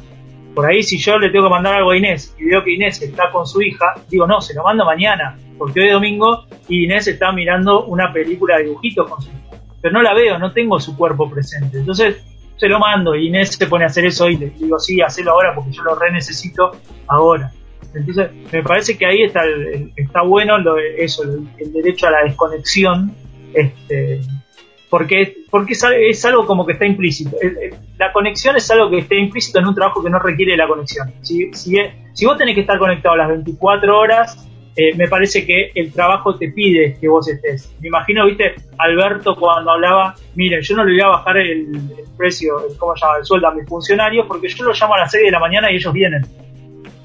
por 0.57 0.65
ahí 0.65 0.81
si 0.81 0.97
yo 0.97 1.19
le 1.19 1.29
tengo 1.29 1.45
que 1.45 1.51
mandar 1.51 1.75
algo 1.75 1.91
a 1.91 1.97
Inés 1.97 2.35
y 2.39 2.45
veo 2.45 2.63
que 2.63 2.73
Inés 2.73 2.99
está 3.03 3.29
con 3.29 3.45
su 3.45 3.61
hija, 3.61 3.93
digo, 4.09 4.25
no, 4.25 4.41
se 4.41 4.55
lo 4.55 4.63
mando 4.63 4.85
mañana, 4.85 5.37
porque 5.55 5.81
hoy 5.81 5.85
es 5.89 5.93
domingo 5.93 6.47
y 6.67 6.85
Inés 6.85 7.05
está 7.05 7.31
mirando 7.31 7.85
una 7.85 8.11
película 8.11 8.57
de 8.57 8.63
dibujitos 8.63 9.07
con 9.07 9.21
su 9.21 9.29
hija. 9.29 9.61
Pero 9.79 9.93
no 9.93 10.01
la 10.01 10.15
veo, 10.15 10.39
no 10.39 10.53
tengo 10.53 10.79
su 10.79 10.97
cuerpo 10.97 11.29
presente. 11.29 11.77
Entonces 11.77 12.23
se 12.55 12.67
lo 12.67 12.79
mando 12.79 13.13
y 13.13 13.27
Inés 13.27 13.51
se 13.51 13.67
pone 13.67 13.83
a 13.83 13.85
hacer 13.85 14.07
eso 14.07 14.27
y 14.29 14.37
le 14.37 14.49
digo, 14.49 14.79
sí, 14.79 14.99
hacelo 14.99 15.33
ahora 15.33 15.53
porque 15.53 15.73
yo 15.73 15.83
lo 15.83 15.93
re 15.93 16.11
necesito 16.11 16.71
ahora. 17.07 17.51
Entonces, 17.93 18.31
me 18.51 18.63
parece 18.63 18.97
que 18.97 19.05
ahí 19.05 19.21
está, 19.21 19.43
el, 19.43 19.91
está 19.95 20.23
bueno 20.23 20.57
lo, 20.57 20.79
eso, 20.79 21.21
el, 21.21 21.71
derecho 21.71 22.07
a 22.07 22.11
la 22.11 22.23
desconexión, 22.23 23.13
este, 23.53 24.21
porque, 24.89 25.37
porque 25.51 25.73
es, 25.73 25.83
es, 26.09 26.25
algo 26.25 26.47
como 26.47 26.65
que 26.65 26.73
está 26.73 26.87
implícito. 26.87 27.37
La 27.97 28.11
conexión 28.11 28.55
es 28.55 28.69
algo 28.69 28.89
que 28.89 28.99
está 28.99 29.15
implícito 29.15 29.59
en 29.59 29.67
un 29.67 29.75
trabajo 29.75 30.03
que 30.03 30.09
no 30.09 30.19
requiere 30.19 30.55
la 30.55 30.67
conexión. 30.67 31.11
Si, 31.21 31.45
vos 32.25 32.37
tenés 32.37 32.55
que 32.55 32.61
estar 32.61 32.77
conectado 32.77 33.15
las 33.15 33.29
24 33.29 33.97
horas, 33.97 34.47
eh, 34.75 34.95
me 34.95 35.07
parece 35.07 35.45
que 35.45 35.71
el 35.73 35.91
trabajo 35.91 36.35
te 36.35 36.51
pide 36.51 36.95
que 36.99 37.07
vos 37.07 37.27
estés. 37.27 37.75
Me 37.81 37.87
imagino, 37.87 38.25
viste, 38.27 38.53
Alberto 38.77 39.35
cuando 39.35 39.71
hablaba, 39.71 40.13
miren, 40.35 40.61
yo 40.61 40.75
no 40.75 40.83
le 40.83 40.93
voy 40.93 41.01
a 41.01 41.07
bajar 41.07 41.37
el, 41.37 41.75
el 41.75 42.05
precio, 42.15 42.59
el, 42.69 42.77
¿cómo 42.77 42.95
se 42.95 43.05
llama?, 43.05 43.17
el 43.17 43.25
sueldo 43.25 43.47
a 43.47 43.55
mis 43.55 43.67
funcionarios 43.67 44.27
porque 44.27 44.47
yo 44.49 44.65
los 44.65 44.79
llamo 44.79 44.93
a 44.93 44.99
las 44.99 45.11
6 45.11 45.25
de 45.25 45.31
la 45.31 45.39
mañana 45.39 45.71
y 45.71 45.77
ellos 45.77 45.91
vienen. 45.93 46.21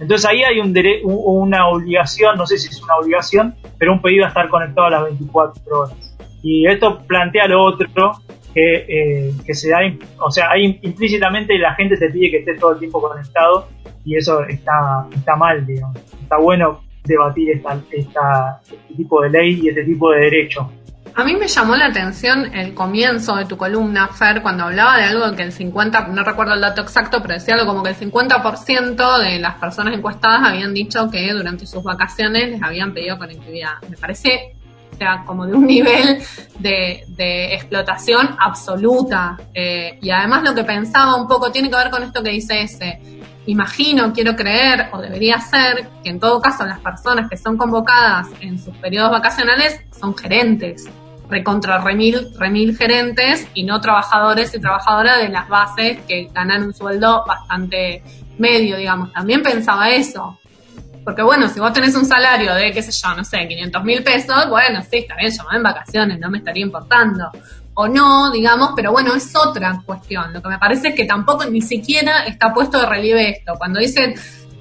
Entonces 0.03 0.29
ahí 0.29 0.43
hay 0.43 0.59
un 0.59 0.73
dere 0.73 1.01
una 1.05 1.69
obligación, 1.69 2.37
no 2.37 2.45
sé 2.45 2.59
si 2.59 2.69
es 2.69 2.83
una 2.83 2.97
obligación, 2.97 3.55
pero 3.79 3.93
un 3.93 4.03
pedido 4.03 4.25
a 4.25 4.29
estar 4.29 4.49
conectado 4.49 4.89
a 4.89 4.91
las 4.91 5.05
24 5.05 5.79
horas. 5.79 6.17
Y 6.43 6.67
esto 6.67 6.99
plantea 7.07 7.47
lo 7.47 7.63
otro, 7.63 8.13
que, 8.55 8.85
eh, 8.89 9.33
que 9.45 9.55
se 9.55 9.71
da, 9.71 9.79
o 10.19 10.31
sea, 10.31 10.51
hay 10.51 10.79
implícitamente 10.83 11.59
la 11.59 11.75
gente 11.75 11.97
te 11.97 12.11
pide 12.11 12.31
que 12.31 12.39
estés 12.39 12.59
todo 12.59 12.73
el 12.73 12.79
tiempo 12.79 13.01
conectado 13.01 13.69
y 14.05 14.17
eso 14.17 14.43
está, 14.45 15.07
está 15.15 15.37
mal, 15.37 15.65
digamos. 15.67 15.97
Está 16.23 16.39
bueno 16.39 16.81
debatir 17.05 17.51
esta, 17.51 17.81
esta, 17.91 18.61
este 18.63 18.95
tipo 18.97 19.23
de 19.23 19.31
ley 19.31 19.61
y 19.63 19.69
este 19.69 19.85
tipo 19.85 20.11
de 20.11 20.21
derecho. 20.21 20.71
A 21.15 21.25
mí 21.25 21.37
me 21.37 21.47
llamó 21.47 21.77
la 21.77 21.87
atención 21.87 22.55
el 22.55 22.73
comienzo 22.73 23.37
de 23.37 23.45
tu 23.45 23.59
columna, 23.59 24.09
Fer, 24.09 24.41
cuando 24.41 24.65
hablaba 24.65 24.97
de 24.97 25.05
algo 25.05 25.37
que 25.37 25.43
el 25.43 25.53
50, 25.53 26.09
no 26.09 26.25
recuerdo 26.25 26.55
el 26.55 26.61
dato 26.63 26.81
exacto, 26.81 27.21
pero 27.21 27.35
decía 27.35 27.55
algo 27.55 27.67
como 27.67 27.83
que 27.83 27.91
el 27.91 27.97
50% 27.97 29.19
de 29.19 29.39
las 29.39 29.57
personas 29.57 29.95
encuestadas 29.95 30.41
habían 30.43 30.73
dicho 30.73 31.11
que 31.11 31.31
durante 31.35 31.67
sus 31.67 31.83
vacaciones 31.83 32.53
les 32.53 32.63
habían 32.63 32.95
pedido 32.95 33.19
conectividad. 33.19 33.73
Me 33.91 33.97
parece 33.99 34.55
sea, 35.03 35.25
como 35.27 35.47
de 35.47 35.55
un 35.55 35.67
nivel 35.67 36.23
de, 36.59 37.05
de 37.09 37.55
explotación 37.55 38.37
absoluta. 38.39 39.37
Eh, 39.53 39.99
y 40.01 40.11
además 40.11 40.45
lo 40.45 40.55
que 40.55 40.65
pensaba 40.65 41.17
un 41.17 41.27
poco 41.27 41.51
tiene 41.51 41.69
que 41.69 41.77
ver 41.77 41.91
con 41.91 42.03
esto 42.03 42.23
que 42.23 42.31
dice 42.31 42.63
ese. 42.63 43.01
Imagino, 43.47 44.13
quiero 44.13 44.37
creer, 44.37 44.89
o 44.93 45.01
debería 45.01 45.41
ser, 45.41 45.89
que 46.05 46.11
en 46.11 46.21
todo 46.21 46.41
caso 46.41 46.65
las 46.65 46.79
personas 46.79 47.29
que 47.29 47.37
son 47.37 47.57
convocadas 47.57 48.29
en 48.41 48.57
sus 48.57 48.77
periodos 48.77 49.11
vacacionales 49.11 49.81
son 49.99 50.17
gerentes, 50.17 50.89
recontra 51.29 51.79
remil, 51.79 52.29
remil 52.39 52.77
gerentes 52.77 53.49
y 53.55 53.65
no 53.65 53.81
trabajadores 53.81 54.55
y 54.55 54.61
trabajadoras 54.61 55.19
de 55.19 55.29
las 55.29 55.49
bases 55.49 55.99
que 56.07 56.29
ganan 56.33 56.63
un 56.63 56.73
sueldo 56.73 57.25
bastante 57.27 58.05
medio, 58.39 58.77
digamos. 58.77 59.13
También 59.13 59.43
pensaba 59.43 59.91
eso. 59.91 60.39
Porque 61.05 61.23
bueno, 61.23 61.49
si 61.49 61.61
vos 61.61 61.73
tenés 61.73 61.95
un 61.95 62.05
salario 62.05 62.55
de, 62.55 62.73
qué 62.73 62.83
sé 62.83 62.93
yo, 62.93 63.15
no 63.15 63.25
sé, 63.25 63.47
500 63.49 63.85
mil 63.85 64.03
pesos, 64.03 64.49
bueno, 64.49 64.83
sí, 64.83 64.99
está 64.99 65.17
bien, 65.17 65.33
en 65.53 65.63
vacaciones, 65.63 66.19
no 66.21 66.31
me 66.31 66.39
estaría 66.39 66.65
importando. 66.65 67.31
O 67.75 67.89
no, 67.89 68.31
digamos, 68.31 68.71
pero 68.77 68.93
bueno, 68.93 69.15
es 69.15 69.35
otra 69.35 69.83
cuestión. 69.85 70.33
Lo 70.33 70.43
que 70.43 70.49
me 70.49 70.59
parece 70.59 70.89
es 70.89 70.95
que 70.95 71.05
tampoco 71.05 71.45
ni 71.47 71.63
siquiera 71.63 72.25
está 72.25 72.53
puesto 72.53 72.79
de 72.79 72.87
relieve 72.87 73.31
esto. 73.31 73.55
Cuando 73.57 73.81
dicen 73.81 74.15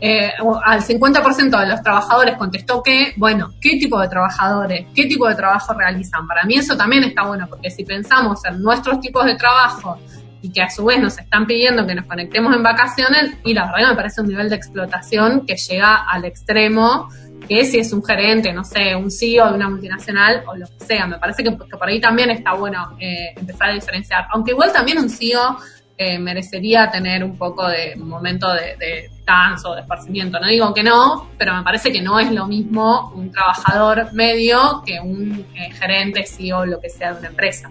eh, 0.04 0.32
al 0.64 0.82
50% 0.82 1.60
de 1.60 1.68
los 1.68 1.84
trabajadores 1.84 2.36
contestó 2.36 2.82
que, 2.82 3.14
bueno, 3.18 3.52
¿qué 3.62 3.78
tipo 3.78 4.00
de 4.00 4.08
trabajadores? 4.08 4.88
¿Qué 4.96 5.06
tipo 5.06 5.28
de 5.28 5.36
trabajo 5.36 5.74
realizan? 5.74 6.26
Para 6.26 6.44
mí 6.44 6.56
eso 6.56 6.76
también 6.76 7.04
está 7.04 7.24
bueno, 7.24 7.46
porque 7.48 7.70
si 7.70 7.84
pensamos 7.84 8.44
en 8.46 8.64
nuestros 8.64 9.00
tipos 9.00 9.26
de 9.26 9.36
trabajo 9.36 10.00
y 10.42 10.52
que 10.52 10.62
a 10.62 10.70
su 10.70 10.86
vez 10.86 11.00
nos 11.00 11.18
están 11.18 11.46
pidiendo 11.46 11.86
que 11.86 11.96
nos 11.96 12.06
conectemos 12.06 12.56
en 12.56 12.64
vacaciones, 12.64 13.36
y 13.44 13.54
la 13.54 13.72
verdad 13.72 13.92
me 13.92 13.96
parece 13.96 14.22
un 14.22 14.28
nivel 14.28 14.50
de 14.50 14.56
explotación 14.56 15.46
que 15.46 15.56
llega 15.56 16.06
al 16.10 16.26
extremo, 16.26 17.10
que 17.48 17.66
si 17.66 17.80
es 17.80 17.92
un 17.94 18.04
gerente, 18.04 18.54
no 18.54 18.64
sé, 18.64 18.96
un 18.96 19.12
CEO 19.12 19.50
de 19.50 19.56
una 19.56 19.70
multinacional 19.70 20.44
o 20.48 20.56
lo 20.56 20.68
que 20.68 20.86
sea, 20.86 21.06
me 21.08 21.18
parece 21.18 21.44
que, 21.44 21.52
por 21.52 21.88
ahí 21.88 22.00
también 22.00 22.30
está 22.30 22.54
bueno 22.54 22.96
eh, 23.00 23.34
empezar 23.36 23.70
a 23.70 23.74
diferenciar, 23.74 24.28
aunque 24.32 24.52
igual 24.52 24.72
también 24.72 25.00
un 25.00 25.10
CEO 25.10 25.58
eh, 25.98 26.18
merecería 26.18 26.90
tener 26.90 27.24
un 27.24 27.38
poco 27.38 27.68
de 27.68 27.96
momento 27.96 28.52
de, 28.52 28.76
de 28.80 29.10
descanso, 29.10 29.76
de 29.76 29.82
esparcimiento, 29.82 30.40
no 30.40 30.48
digo 30.48 30.74
que 30.74 30.82
no, 30.82 31.30
pero 31.38 31.54
me 31.54 31.64
parece 31.64 31.92
que 31.92 32.02
no 32.02 32.20
es 32.20 32.32
lo 32.32 32.48
mismo 32.48 33.12
un 33.16 33.32
trabajador 33.32 34.12
medio 34.14 34.82
que 34.86 35.00
un 35.00 35.46
eh, 35.56 35.72
gerente, 35.74 36.26
CEO, 36.26 36.66
lo 36.66 36.80
que 36.80 36.90
sea 36.90 37.14
de 37.14 37.20
una 37.20 37.28
empresa. 37.28 37.70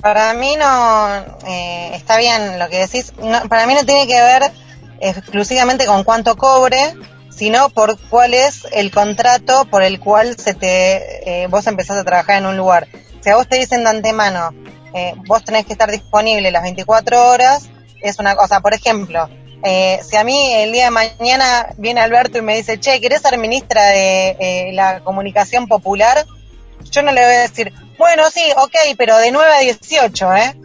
Para 0.00 0.32
mí 0.34 0.56
no 0.56 1.18
eh, 1.46 1.92
está 1.94 2.16
bien 2.16 2.58
lo 2.58 2.68
que 2.68 2.78
decís. 2.78 3.12
No, 3.18 3.42
para 3.48 3.66
mí 3.66 3.74
no 3.74 3.84
tiene 3.84 4.06
que 4.06 4.20
ver 4.20 4.50
exclusivamente 5.00 5.86
con 5.86 6.04
cuánto 6.04 6.36
cobre, 6.36 6.94
sino 7.30 7.68
por 7.70 7.98
cuál 8.08 8.34
es 8.34 8.66
el 8.72 8.90
contrato 8.90 9.64
por 9.66 9.82
el 9.82 10.00
cual 10.00 10.36
se 10.36 10.54
te 10.54 11.42
eh, 11.42 11.46
vos 11.48 11.66
empezás 11.66 11.98
a 11.98 12.04
trabajar 12.04 12.38
en 12.38 12.46
un 12.46 12.56
lugar. 12.56 12.88
Si 13.20 13.30
a 13.30 13.36
vos 13.36 13.48
te 13.48 13.58
dicen 13.58 13.84
de 13.84 13.90
antemano, 13.90 14.54
eh, 14.94 15.14
vos 15.26 15.44
tenés 15.44 15.66
que 15.66 15.72
estar 15.72 15.90
disponible 15.90 16.50
las 16.50 16.62
24 16.62 17.28
horas, 17.28 17.68
es 18.00 18.18
una 18.18 18.34
cosa. 18.34 18.60
Por 18.60 18.74
ejemplo, 18.74 19.28
eh, 19.62 20.00
si 20.08 20.16
a 20.16 20.24
mí 20.24 20.52
el 20.54 20.72
día 20.72 20.86
de 20.86 20.90
mañana 20.90 21.68
viene 21.76 22.00
Alberto 22.00 22.38
y 22.38 22.42
me 22.42 22.56
dice, 22.56 22.80
che, 22.80 23.00
¿querés 23.00 23.22
ser 23.22 23.36
ministra 23.38 23.84
de 23.86 24.36
eh, 24.40 24.70
la 24.72 25.00
comunicación 25.00 25.68
popular? 25.68 26.24
Yo 26.90 27.02
no 27.02 27.12
le 27.12 27.24
voy 27.24 27.34
a 27.34 27.40
decir, 27.40 27.72
bueno, 28.00 28.30
sí, 28.30 28.42
ok, 28.56 28.96
pero 28.96 29.18
de 29.18 29.30
9 29.30 29.54
a 29.54 29.60
18, 29.60 30.34
¿eh? 30.34 30.56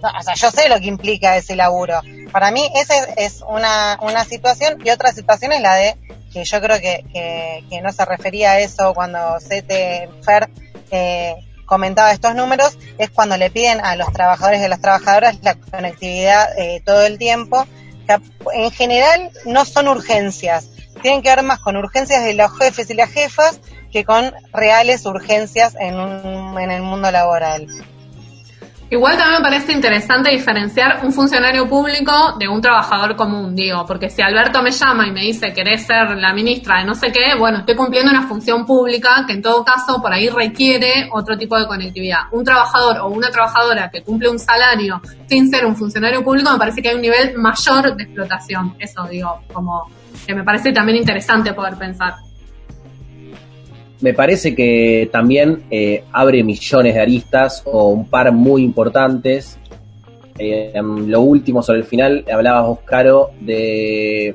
O 0.00 0.22
sea, 0.22 0.34
yo 0.34 0.50
sé 0.52 0.68
lo 0.68 0.78
que 0.78 0.86
implica 0.86 1.36
ese 1.36 1.56
laburo. 1.56 2.00
Para 2.30 2.52
mí 2.52 2.70
esa 2.76 2.94
es 3.16 3.42
una, 3.48 3.98
una 4.00 4.24
situación 4.24 4.78
y 4.84 4.90
otra 4.90 5.10
situación 5.10 5.52
es 5.52 5.60
la 5.60 5.74
de 5.74 5.96
que 6.32 6.44
yo 6.44 6.60
creo 6.60 6.78
que, 6.78 7.04
que, 7.68 7.80
no 7.80 7.92
se 7.92 8.04
refería 8.04 8.52
a 8.52 8.60
eso 8.60 8.94
cuando 8.94 9.40
Sete 9.40 10.08
Fer 10.24 10.48
eh, 10.92 11.34
comentaba 11.64 12.12
estos 12.12 12.36
números, 12.36 12.78
es 12.98 13.10
cuando 13.10 13.36
le 13.36 13.50
piden 13.50 13.80
a 13.84 13.96
los 13.96 14.12
trabajadores 14.12 14.60
y 14.60 14.64
a 14.64 14.68
las 14.68 14.80
trabajadoras 14.80 15.42
la 15.42 15.56
conectividad 15.56 16.56
eh, 16.56 16.80
todo 16.84 17.04
el 17.06 17.18
tiempo, 17.18 17.66
que 18.06 18.20
en 18.52 18.70
general 18.70 19.32
no 19.46 19.64
son 19.64 19.88
urgencias, 19.88 20.68
tienen 21.02 21.22
que 21.22 21.34
ver 21.34 21.42
más 21.42 21.58
con 21.58 21.76
urgencias 21.76 22.22
de 22.22 22.34
los 22.34 22.56
jefes 22.56 22.88
y 22.90 22.94
las 22.94 23.10
jefas 23.10 23.58
que 23.94 24.04
con 24.04 24.32
reales 24.52 25.06
urgencias 25.06 25.76
en, 25.78 25.94
un, 25.94 26.58
en 26.58 26.70
el 26.72 26.82
mundo 26.82 27.12
laboral. 27.12 27.68
Igual 28.90 29.16
también 29.16 29.40
me 29.40 29.48
parece 29.48 29.72
interesante 29.72 30.30
diferenciar 30.30 31.04
un 31.04 31.12
funcionario 31.12 31.68
público 31.68 32.34
de 32.36 32.48
un 32.48 32.60
trabajador 32.60 33.14
común, 33.14 33.54
digo, 33.54 33.86
porque 33.86 34.10
si 34.10 34.20
Alberto 34.20 34.62
me 34.62 34.72
llama 34.72 35.06
y 35.06 35.12
me 35.12 35.20
dice 35.20 35.52
querés 35.52 35.86
ser 35.86 36.10
la 36.16 36.34
ministra 36.34 36.80
de 36.80 36.86
no 36.86 36.96
sé 36.96 37.12
qué, 37.12 37.36
bueno, 37.38 37.58
estoy 37.58 37.76
cumpliendo 37.76 38.10
una 38.10 38.26
función 38.26 38.66
pública 38.66 39.24
que 39.28 39.34
en 39.34 39.42
todo 39.42 39.64
caso 39.64 40.02
por 40.02 40.12
ahí 40.12 40.28
requiere 40.28 41.08
otro 41.12 41.38
tipo 41.38 41.56
de 41.56 41.66
conectividad. 41.68 42.22
Un 42.32 42.44
trabajador 42.44 42.98
o 42.98 43.08
una 43.08 43.30
trabajadora 43.30 43.90
que 43.90 44.02
cumple 44.02 44.28
un 44.28 44.40
salario 44.40 45.00
sin 45.28 45.48
ser 45.48 45.64
un 45.66 45.76
funcionario 45.76 46.24
público 46.24 46.50
me 46.50 46.58
parece 46.58 46.82
que 46.82 46.88
hay 46.88 46.96
un 46.96 47.02
nivel 47.02 47.38
mayor 47.38 47.94
de 47.94 48.02
explotación. 48.02 48.74
Eso 48.80 49.04
digo, 49.08 49.40
como 49.52 49.88
que 50.26 50.34
me 50.34 50.42
parece 50.42 50.72
también 50.72 50.98
interesante 50.98 51.52
poder 51.52 51.76
pensar 51.76 52.14
me 54.04 54.12
parece 54.12 54.54
que 54.54 55.08
también 55.10 55.62
eh, 55.70 56.04
abre 56.12 56.44
millones 56.44 56.94
de 56.94 57.00
aristas 57.00 57.62
o 57.64 57.88
un 57.88 58.06
par 58.10 58.30
muy 58.32 58.62
importantes. 58.62 59.58
Eh, 60.38 60.74
lo 61.06 61.22
último 61.22 61.62
sobre 61.62 61.78
el 61.78 61.84
final, 61.86 62.22
hablabas 62.30 62.66
vos, 62.66 62.80
Caro, 62.84 63.30
de, 63.40 64.34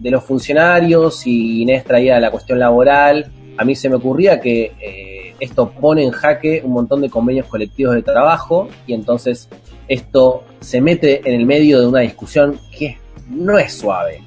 de 0.00 0.10
los 0.10 0.24
funcionarios 0.24 1.24
y 1.28 1.62
Inés 1.62 1.84
traía 1.84 2.18
la 2.18 2.32
cuestión 2.32 2.58
laboral. 2.58 3.30
A 3.56 3.64
mí 3.64 3.76
se 3.76 3.88
me 3.88 3.94
ocurría 3.94 4.40
que 4.40 4.72
eh, 4.80 5.34
esto 5.38 5.70
pone 5.70 6.02
en 6.02 6.10
jaque 6.10 6.60
un 6.64 6.72
montón 6.72 7.00
de 7.00 7.08
convenios 7.08 7.46
colectivos 7.46 7.94
de 7.94 8.02
trabajo 8.02 8.66
y 8.84 8.94
entonces 8.94 9.48
esto 9.86 10.42
se 10.58 10.80
mete 10.80 11.20
en 11.24 11.36
el 11.36 11.46
medio 11.46 11.80
de 11.80 11.86
una 11.86 12.00
discusión 12.00 12.58
que 12.76 12.98
no 13.30 13.60
es 13.60 13.74
suave. 13.74 14.24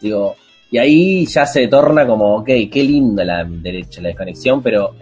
Digo, 0.00 0.36
y 0.72 0.78
ahí 0.78 1.26
ya 1.26 1.44
se 1.44 1.68
torna 1.68 2.06
como, 2.06 2.36
ok, 2.36 2.46
qué 2.46 2.82
linda 2.82 3.22
la 3.26 3.44
derecha, 3.44 4.00
la 4.00 4.08
desconexión, 4.08 4.62
pero 4.62 4.94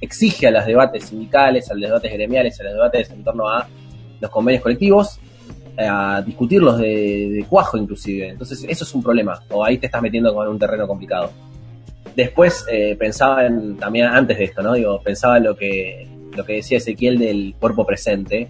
exige 0.00 0.48
a 0.48 0.50
los 0.50 0.66
debates 0.66 1.04
sindicales, 1.04 1.70
a 1.70 1.74
los 1.74 1.82
debates 1.82 2.12
gremiales, 2.12 2.60
a 2.60 2.64
los 2.64 2.72
debates 2.72 3.08
en 3.10 3.22
torno 3.22 3.48
a 3.48 3.68
los 4.20 4.30
convenios 4.32 4.64
colectivos, 4.64 5.20
a 5.78 6.20
discutirlos 6.26 6.78
de, 6.78 7.46
cuajo 7.48 7.76
inclusive. 7.76 8.30
Entonces 8.30 8.66
eso 8.68 8.82
es 8.82 8.94
un 8.96 9.02
problema, 9.04 9.40
o 9.48 9.64
ahí 9.64 9.78
te 9.78 9.86
estás 9.86 10.02
metiendo 10.02 10.34
con 10.34 10.48
un 10.48 10.58
terreno 10.58 10.88
complicado. 10.88 11.30
Después 12.16 12.66
eh, 12.68 12.96
pensaba 12.98 13.46
en, 13.46 13.76
también 13.76 14.06
antes 14.06 14.36
de 14.38 14.44
esto, 14.44 14.60
¿no? 14.60 14.72
Digo, 14.72 15.00
pensaba 15.00 15.38
lo 15.38 15.54
que, 15.54 16.08
lo 16.36 16.44
que 16.44 16.54
decía 16.54 16.78
Ezequiel 16.78 17.20
del 17.20 17.54
cuerpo 17.60 17.86
presente, 17.86 18.48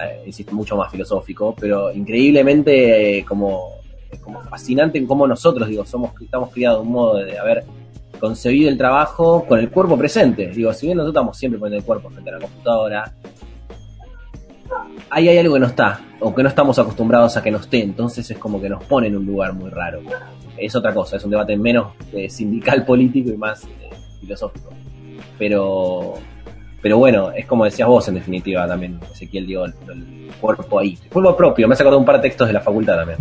eh, 0.00 0.44
mucho 0.52 0.76
más 0.76 0.92
filosófico, 0.92 1.56
pero 1.58 1.92
increíblemente 1.92 3.18
eh, 3.18 3.24
como 3.24 3.79
como 4.18 4.42
fascinante 4.42 4.98
en 4.98 5.06
cómo 5.06 5.26
nosotros, 5.26 5.68
digo, 5.68 5.86
somos, 5.86 6.12
estamos 6.20 6.50
criados 6.50 6.80
de 6.80 6.86
un 6.86 6.92
modo 6.92 7.18
de 7.18 7.38
haber 7.38 7.64
concebido 8.18 8.68
el 8.68 8.76
trabajo 8.76 9.46
con 9.46 9.58
el 9.58 9.70
cuerpo 9.70 9.96
presente. 9.96 10.48
Digo, 10.48 10.72
si 10.72 10.86
bien 10.86 10.98
nosotros 10.98 11.14
estamos 11.14 11.38
siempre 11.38 11.58
poniendo 11.58 11.78
el 11.78 11.84
cuerpo 11.84 12.10
frente 12.10 12.30
a 12.30 12.34
la 12.34 12.40
computadora, 12.40 13.14
ahí 15.08 15.28
hay 15.28 15.38
algo 15.38 15.54
que 15.54 15.60
no 15.60 15.66
está, 15.66 16.00
o 16.20 16.34
que 16.34 16.42
no 16.42 16.48
estamos 16.48 16.78
acostumbrados 16.78 17.36
a 17.36 17.42
que 17.42 17.50
no 17.50 17.58
esté, 17.58 17.82
entonces 17.82 18.30
es 18.30 18.38
como 18.38 18.60
que 18.60 18.68
nos 18.68 18.84
pone 18.84 19.08
en 19.08 19.16
un 19.16 19.26
lugar 19.26 19.52
muy 19.54 19.70
raro. 19.70 20.00
Es 20.56 20.76
otra 20.76 20.92
cosa, 20.92 21.16
es 21.16 21.24
un 21.24 21.30
debate 21.30 21.56
menos 21.56 21.94
eh, 22.12 22.28
sindical 22.28 22.84
político 22.86 23.30
y 23.30 23.36
más 23.36 23.64
eh, 23.64 23.90
filosófico. 24.20 24.70
Pero, 25.38 26.14
pero 26.82 26.98
bueno, 26.98 27.32
es 27.32 27.46
como 27.46 27.64
decías 27.64 27.88
vos 27.88 28.06
en 28.08 28.14
definitiva 28.14 28.68
también, 28.68 29.00
Ezequiel, 29.10 29.46
digo, 29.46 29.64
el, 29.64 29.74
el 29.88 30.30
cuerpo 30.40 30.78
ahí. 30.78 30.98
El 31.02 31.10
cuerpo 31.10 31.36
propio, 31.36 31.66
me 31.66 31.74
ha 31.74 31.76
sacado 31.76 31.98
un 31.98 32.04
par 32.04 32.16
de 32.16 32.22
textos 32.22 32.46
de 32.46 32.52
la 32.52 32.60
facultad 32.60 32.96
también. 32.96 33.18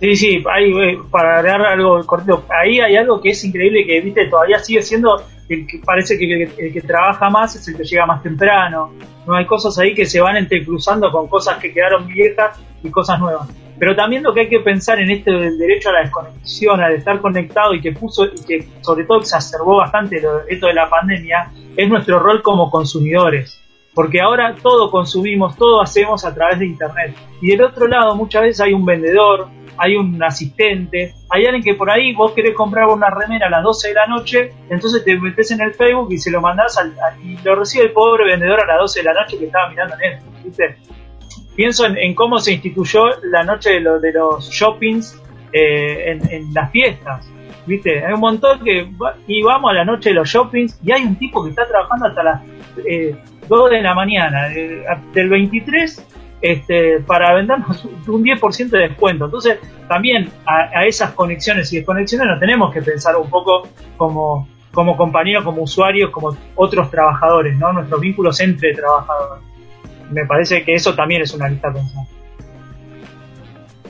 Sí, 0.00 0.14
sí, 0.14 0.44
hay, 0.52 0.70
eh, 0.72 0.98
para 1.10 1.38
agregar 1.38 1.62
algo 1.66 2.04
cortito, 2.04 2.44
ahí 2.50 2.80
hay 2.80 2.96
algo 2.96 3.20
que 3.20 3.30
es 3.30 3.44
increíble 3.44 3.86
que, 3.86 4.00
viste, 4.02 4.26
todavía 4.26 4.58
sigue 4.58 4.82
siendo 4.82 5.22
el 5.48 5.66
que 5.66 5.78
parece 5.78 6.18
que 6.18 6.42
el, 6.42 6.72
que 6.72 6.80
trabaja 6.82 7.30
más 7.30 7.56
es 7.56 7.66
el 7.68 7.76
que 7.76 7.84
llega 7.84 8.04
más 8.04 8.22
temprano. 8.22 8.92
No 9.26 9.34
hay 9.34 9.46
cosas 9.46 9.78
ahí 9.78 9.94
que 9.94 10.04
se 10.04 10.20
van 10.20 10.36
entrecruzando 10.36 11.10
con 11.10 11.28
cosas 11.28 11.58
que 11.58 11.72
quedaron 11.72 12.06
viejas 12.06 12.60
y 12.82 12.90
cosas 12.90 13.18
nuevas. 13.20 13.48
Pero 13.78 13.94
también 13.94 14.22
lo 14.22 14.34
que 14.34 14.40
hay 14.40 14.48
que 14.48 14.60
pensar 14.60 14.98
en 15.00 15.10
este 15.10 15.30
del 15.30 15.58
derecho 15.58 15.90
a 15.90 15.92
la 15.92 16.00
desconexión, 16.00 16.80
al 16.80 16.94
estar 16.94 17.20
conectado 17.20 17.74
y 17.74 17.80
que 17.80 17.92
puso 17.92 18.26
y 18.26 18.44
que 18.46 18.68
sobre 18.80 19.04
todo 19.04 19.20
exacerbó 19.20 19.76
bastante 19.76 20.20
esto 20.48 20.66
de 20.66 20.74
la 20.74 20.90
pandemia, 20.90 21.50
es 21.76 21.88
nuestro 21.88 22.18
rol 22.18 22.42
como 22.42 22.70
consumidores 22.70 23.65
porque 23.96 24.20
ahora 24.20 24.54
todo 24.62 24.90
consumimos, 24.90 25.56
todo 25.56 25.80
hacemos 25.80 26.22
a 26.26 26.34
través 26.34 26.58
de 26.58 26.66
Internet. 26.66 27.16
Y 27.40 27.52
del 27.52 27.62
otro 27.62 27.86
lado 27.86 28.14
muchas 28.14 28.42
veces 28.42 28.60
hay 28.60 28.74
un 28.74 28.84
vendedor, 28.84 29.48
hay 29.78 29.96
un 29.96 30.22
asistente, 30.22 31.14
hay 31.30 31.46
alguien 31.46 31.62
que 31.62 31.72
por 31.72 31.90
ahí 31.90 32.14
vos 32.14 32.32
querés 32.32 32.54
comprar 32.54 32.88
una 32.88 33.08
remera 33.08 33.46
a 33.46 33.50
las 33.50 33.62
12 33.62 33.88
de 33.88 33.94
la 33.94 34.06
noche, 34.06 34.52
entonces 34.68 35.02
te 35.02 35.18
metes 35.18 35.50
en 35.50 35.62
el 35.62 35.72
Facebook 35.72 36.12
y 36.12 36.18
se 36.18 36.30
lo 36.30 36.42
mandás 36.42 36.76
al, 36.76 36.92
y 37.24 37.38
lo 37.42 37.54
recibe 37.54 37.86
el 37.86 37.92
pobre 37.92 38.26
vendedor 38.26 38.60
a 38.60 38.66
las 38.66 38.80
12 38.80 39.00
de 39.00 39.04
la 39.04 39.14
noche 39.14 39.38
que 39.38 39.46
estaba 39.46 39.70
mirando 39.70 39.96
Netflix, 39.96 40.44
¿viste? 40.44 40.76
Pienso 41.56 41.86
en, 41.86 42.14
cómo 42.14 42.38
se 42.38 42.52
instituyó 42.52 43.04
la 43.30 43.44
noche 43.44 43.80
de, 43.80 43.98
de 44.00 44.12
los 44.12 44.50
shoppings 44.50 45.18
eh, 45.54 46.18
en, 46.30 46.52
las 46.52 46.70
fiestas. 46.70 47.26
¿Viste? 47.64 48.04
Hay 48.04 48.12
un 48.12 48.20
montón 48.20 48.62
que. 48.62 48.90
Y 49.26 49.42
vamos 49.42 49.70
a 49.70 49.74
la 49.74 49.84
noche 49.86 50.10
de 50.10 50.16
los 50.16 50.28
shoppings 50.28 50.78
y 50.84 50.92
hay 50.92 51.04
un 51.04 51.16
tipo 51.16 51.42
que 51.42 51.50
está 51.50 51.66
trabajando 51.66 52.08
hasta 52.08 52.22
las 52.22 52.42
eh, 52.86 53.16
2 53.48 53.70
de 53.70 53.82
la 53.82 53.94
mañana, 53.94 54.48
del 54.48 55.28
23 55.28 56.06
este, 56.40 57.00
para 57.00 57.34
vendernos 57.34 57.84
un 57.84 58.22
10% 58.22 58.68
de 58.68 58.78
descuento. 58.78 59.26
Entonces, 59.26 59.58
también 59.88 60.30
a, 60.46 60.84
esas 60.84 61.12
conexiones 61.12 61.72
y 61.72 61.78
desconexiones 61.78 62.28
nos 62.28 62.40
tenemos 62.40 62.72
que 62.72 62.82
pensar 62.82 63.16
un 63.16 63.28
poco 63.30 63.68
como, 63.96 64.48
como 64.72 64.96
compañeros, 64.96 65.44
como 65.44 65.62
usuarios, 65.62 66.10
como 66.10 66.36
otros 66.54 66.90
trabajadores, 66.90 67.56
¿no? 67.58 67.72
Nuestros 67.72 68.00
vínculos 68.00 68.40
entre 68.40 68.74
trabajadores. 68.74 69.44
Me 70.10 70.24
parece 70.26 70.62
que 70.62 70.74
eso 70.74 70.94
también 70.94 71.22
es 71.22 71.34
una 71.34 71.48
lista 71.48 71.72
pensar. 71.72 72.04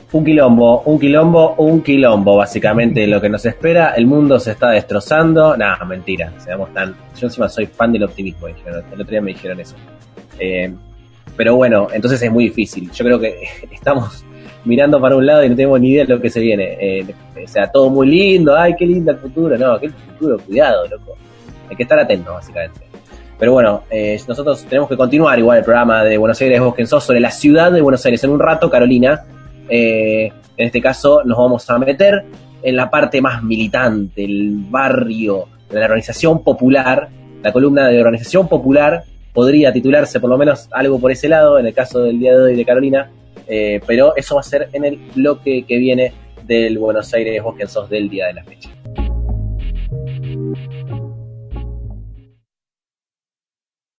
Un 0.09 0.23
quilombo, 0.23 0.83
un 0.85 0.99
quilombo, 0.99 1.55
un 1.57 1.81
quilombo, 1.81 2.37
básicamente 2.37 3.05
lo 3.07 3.19
que 3.19 3.27
nos 3.27 3.45
espera. 3.45 3.93
El 3.95 4.07
mundo 4.07 4.39
se 4.39 4.51
está 4.51 4.69
destrozando. 4.69 5.57
Nada, 5.57 5.83
mentira. 5.83 6.31
Seamos 6.37 6.73
tan. 6.73 6.95
Yo 7.19 7.27
encima 7.27 7.49
soy 7.49 7.65
fan 7.65 7.91
del 7.91 8.03
optimismo, 8.03 8.47
dijeron. 8.47 8.85
El 8.91 9.01
otro 9.01 9.11
día 9.11 9.21
me 9.21 9.33
dijeron 9.33 9.59
eso. 9.59 9.75
Eh, 10.39 10.73
pero 11.35 11.57
bueno, 11.57 11.87
entonces 11.91 12.21
es 12.21 12.31
muy 12.31 12.45
difícil. 12.45 12.89
Yo 12.91 13.03
creo 13.03 13.19
que 13.19 13.41
estamos 13.71 14.23
mirando 14.63 14.99
para 15.01 15.15
un 15.15 15.25
lado 15.25 15.43
y 15.43 15.49
no 15.49 15.55
tenemos 15.55 15.79
ni 15.81 15.91
idea 15.91 16.05
de 16.05 16.15
lo 16.15 16.21
que 16.21 16.29
se 16.29 16.39
viene. 16.39 16.77
Eh, 16.79 17.05
o 17.43 17.47
sea, 17.47 17.69
todo 17.69 17.89
muy 17.89 18.07
lindo, 18.07 18.55
ay, 18.55 18.75
qué 18.77 18.85
lindo 18.85 19.11
el 19.11 19.17
futuro. 19.17 19.57
No, 19.57 19.77
qué 19.77 19.89
futuro, 19.89 20.37
cuidado, 20.39 20.87
loco. 20.87 21.17
Hay 21.69 21.75
que 21.75 21.83
estar 21.83 21.99
atentos, 21.99 22.33
básicamente. 22.33 22.79
Pero 23.37 23.53
bueno, 23.53 23.83
eh, 23.89 24.19
nosotros 24.27 24.65
tenemos 24.65 24.89
que 24.89 24.97
continuar 24.97 25.37
igual 25.37 25.59
el 25.59 25.63
programa 25.63 26.03
de 26.03 26.17
Buenos 26.17 26.41
Aires 26.41 26.59
Vos 26.59 27.03
sobre 27.03 27.19
la 27.19 27.29
ciudad 27.29 27.71
de 27.71 27.81
Buenos 27.81 28.03
Aires. 28.05 28.23
En 28.23 28.31
un 28.31 28.39
rato, 28.39 28.69
Carolina, 28.69 29.25
eh, 29.69 30.31
en 30.57 30.65
este 30.65 30.81
caso 30.81 31.23
nos 31.23 31.37
vamos 31.37 31.69
a 31.69 31.77
meter 31.77 32.25
en 32.63 32.75
la 32.75 32.89
parte 32.89 33.21
más 33.21 33.43
militante, 33.43 34.23
el 34.23 34.55
barrio, 34.69 35.45
la 35.71 35.85
organización 35.85 36.43
popular, 36.43 37.09
la 37.43 37.53
columna 37.53 37.87
de 37.87 37.99
organización 37.99 38.47
popular 38.47 39.03
podría 39.33 39.71
titularse 39.71 40.19
por 40.19 40.29
lo 40.29 40.37
menos 40.37 40.67
algo 40.71 40.99
por 40.99 41.11
ese 41.11 41.29
lado, 41.29 41.59
en 41.59 41.67
el 41.67 41.73
caso 41.73 42.01
del 42.01 42.19
día 42.19 42.35
de 42.35 42.43
hoy 42.43 42.55
de 42.55 42.65
Carolina, 42.65 43.11
eh, 43.47 43.79
pero 43.85 44.15
eso 44.15 44.35
va 44.35 44.41
a 44.41 44.43
ser 44.43 44.69
en 44.73 44.83
el 44.83 44.97
bloque 45.15 45.63
que 45.67 45.77
viene 45.77 46.13
del 46.45 46.79
Buenos 46.79 47.13
Aires 47.13 47.41
Vos 47.43 47.55
sos 47.67 47.89
del 47.89 48.09
día 48.09 48.27
de 48.27 48.33
la 48.33 48.43
fecha. 48.43 48.69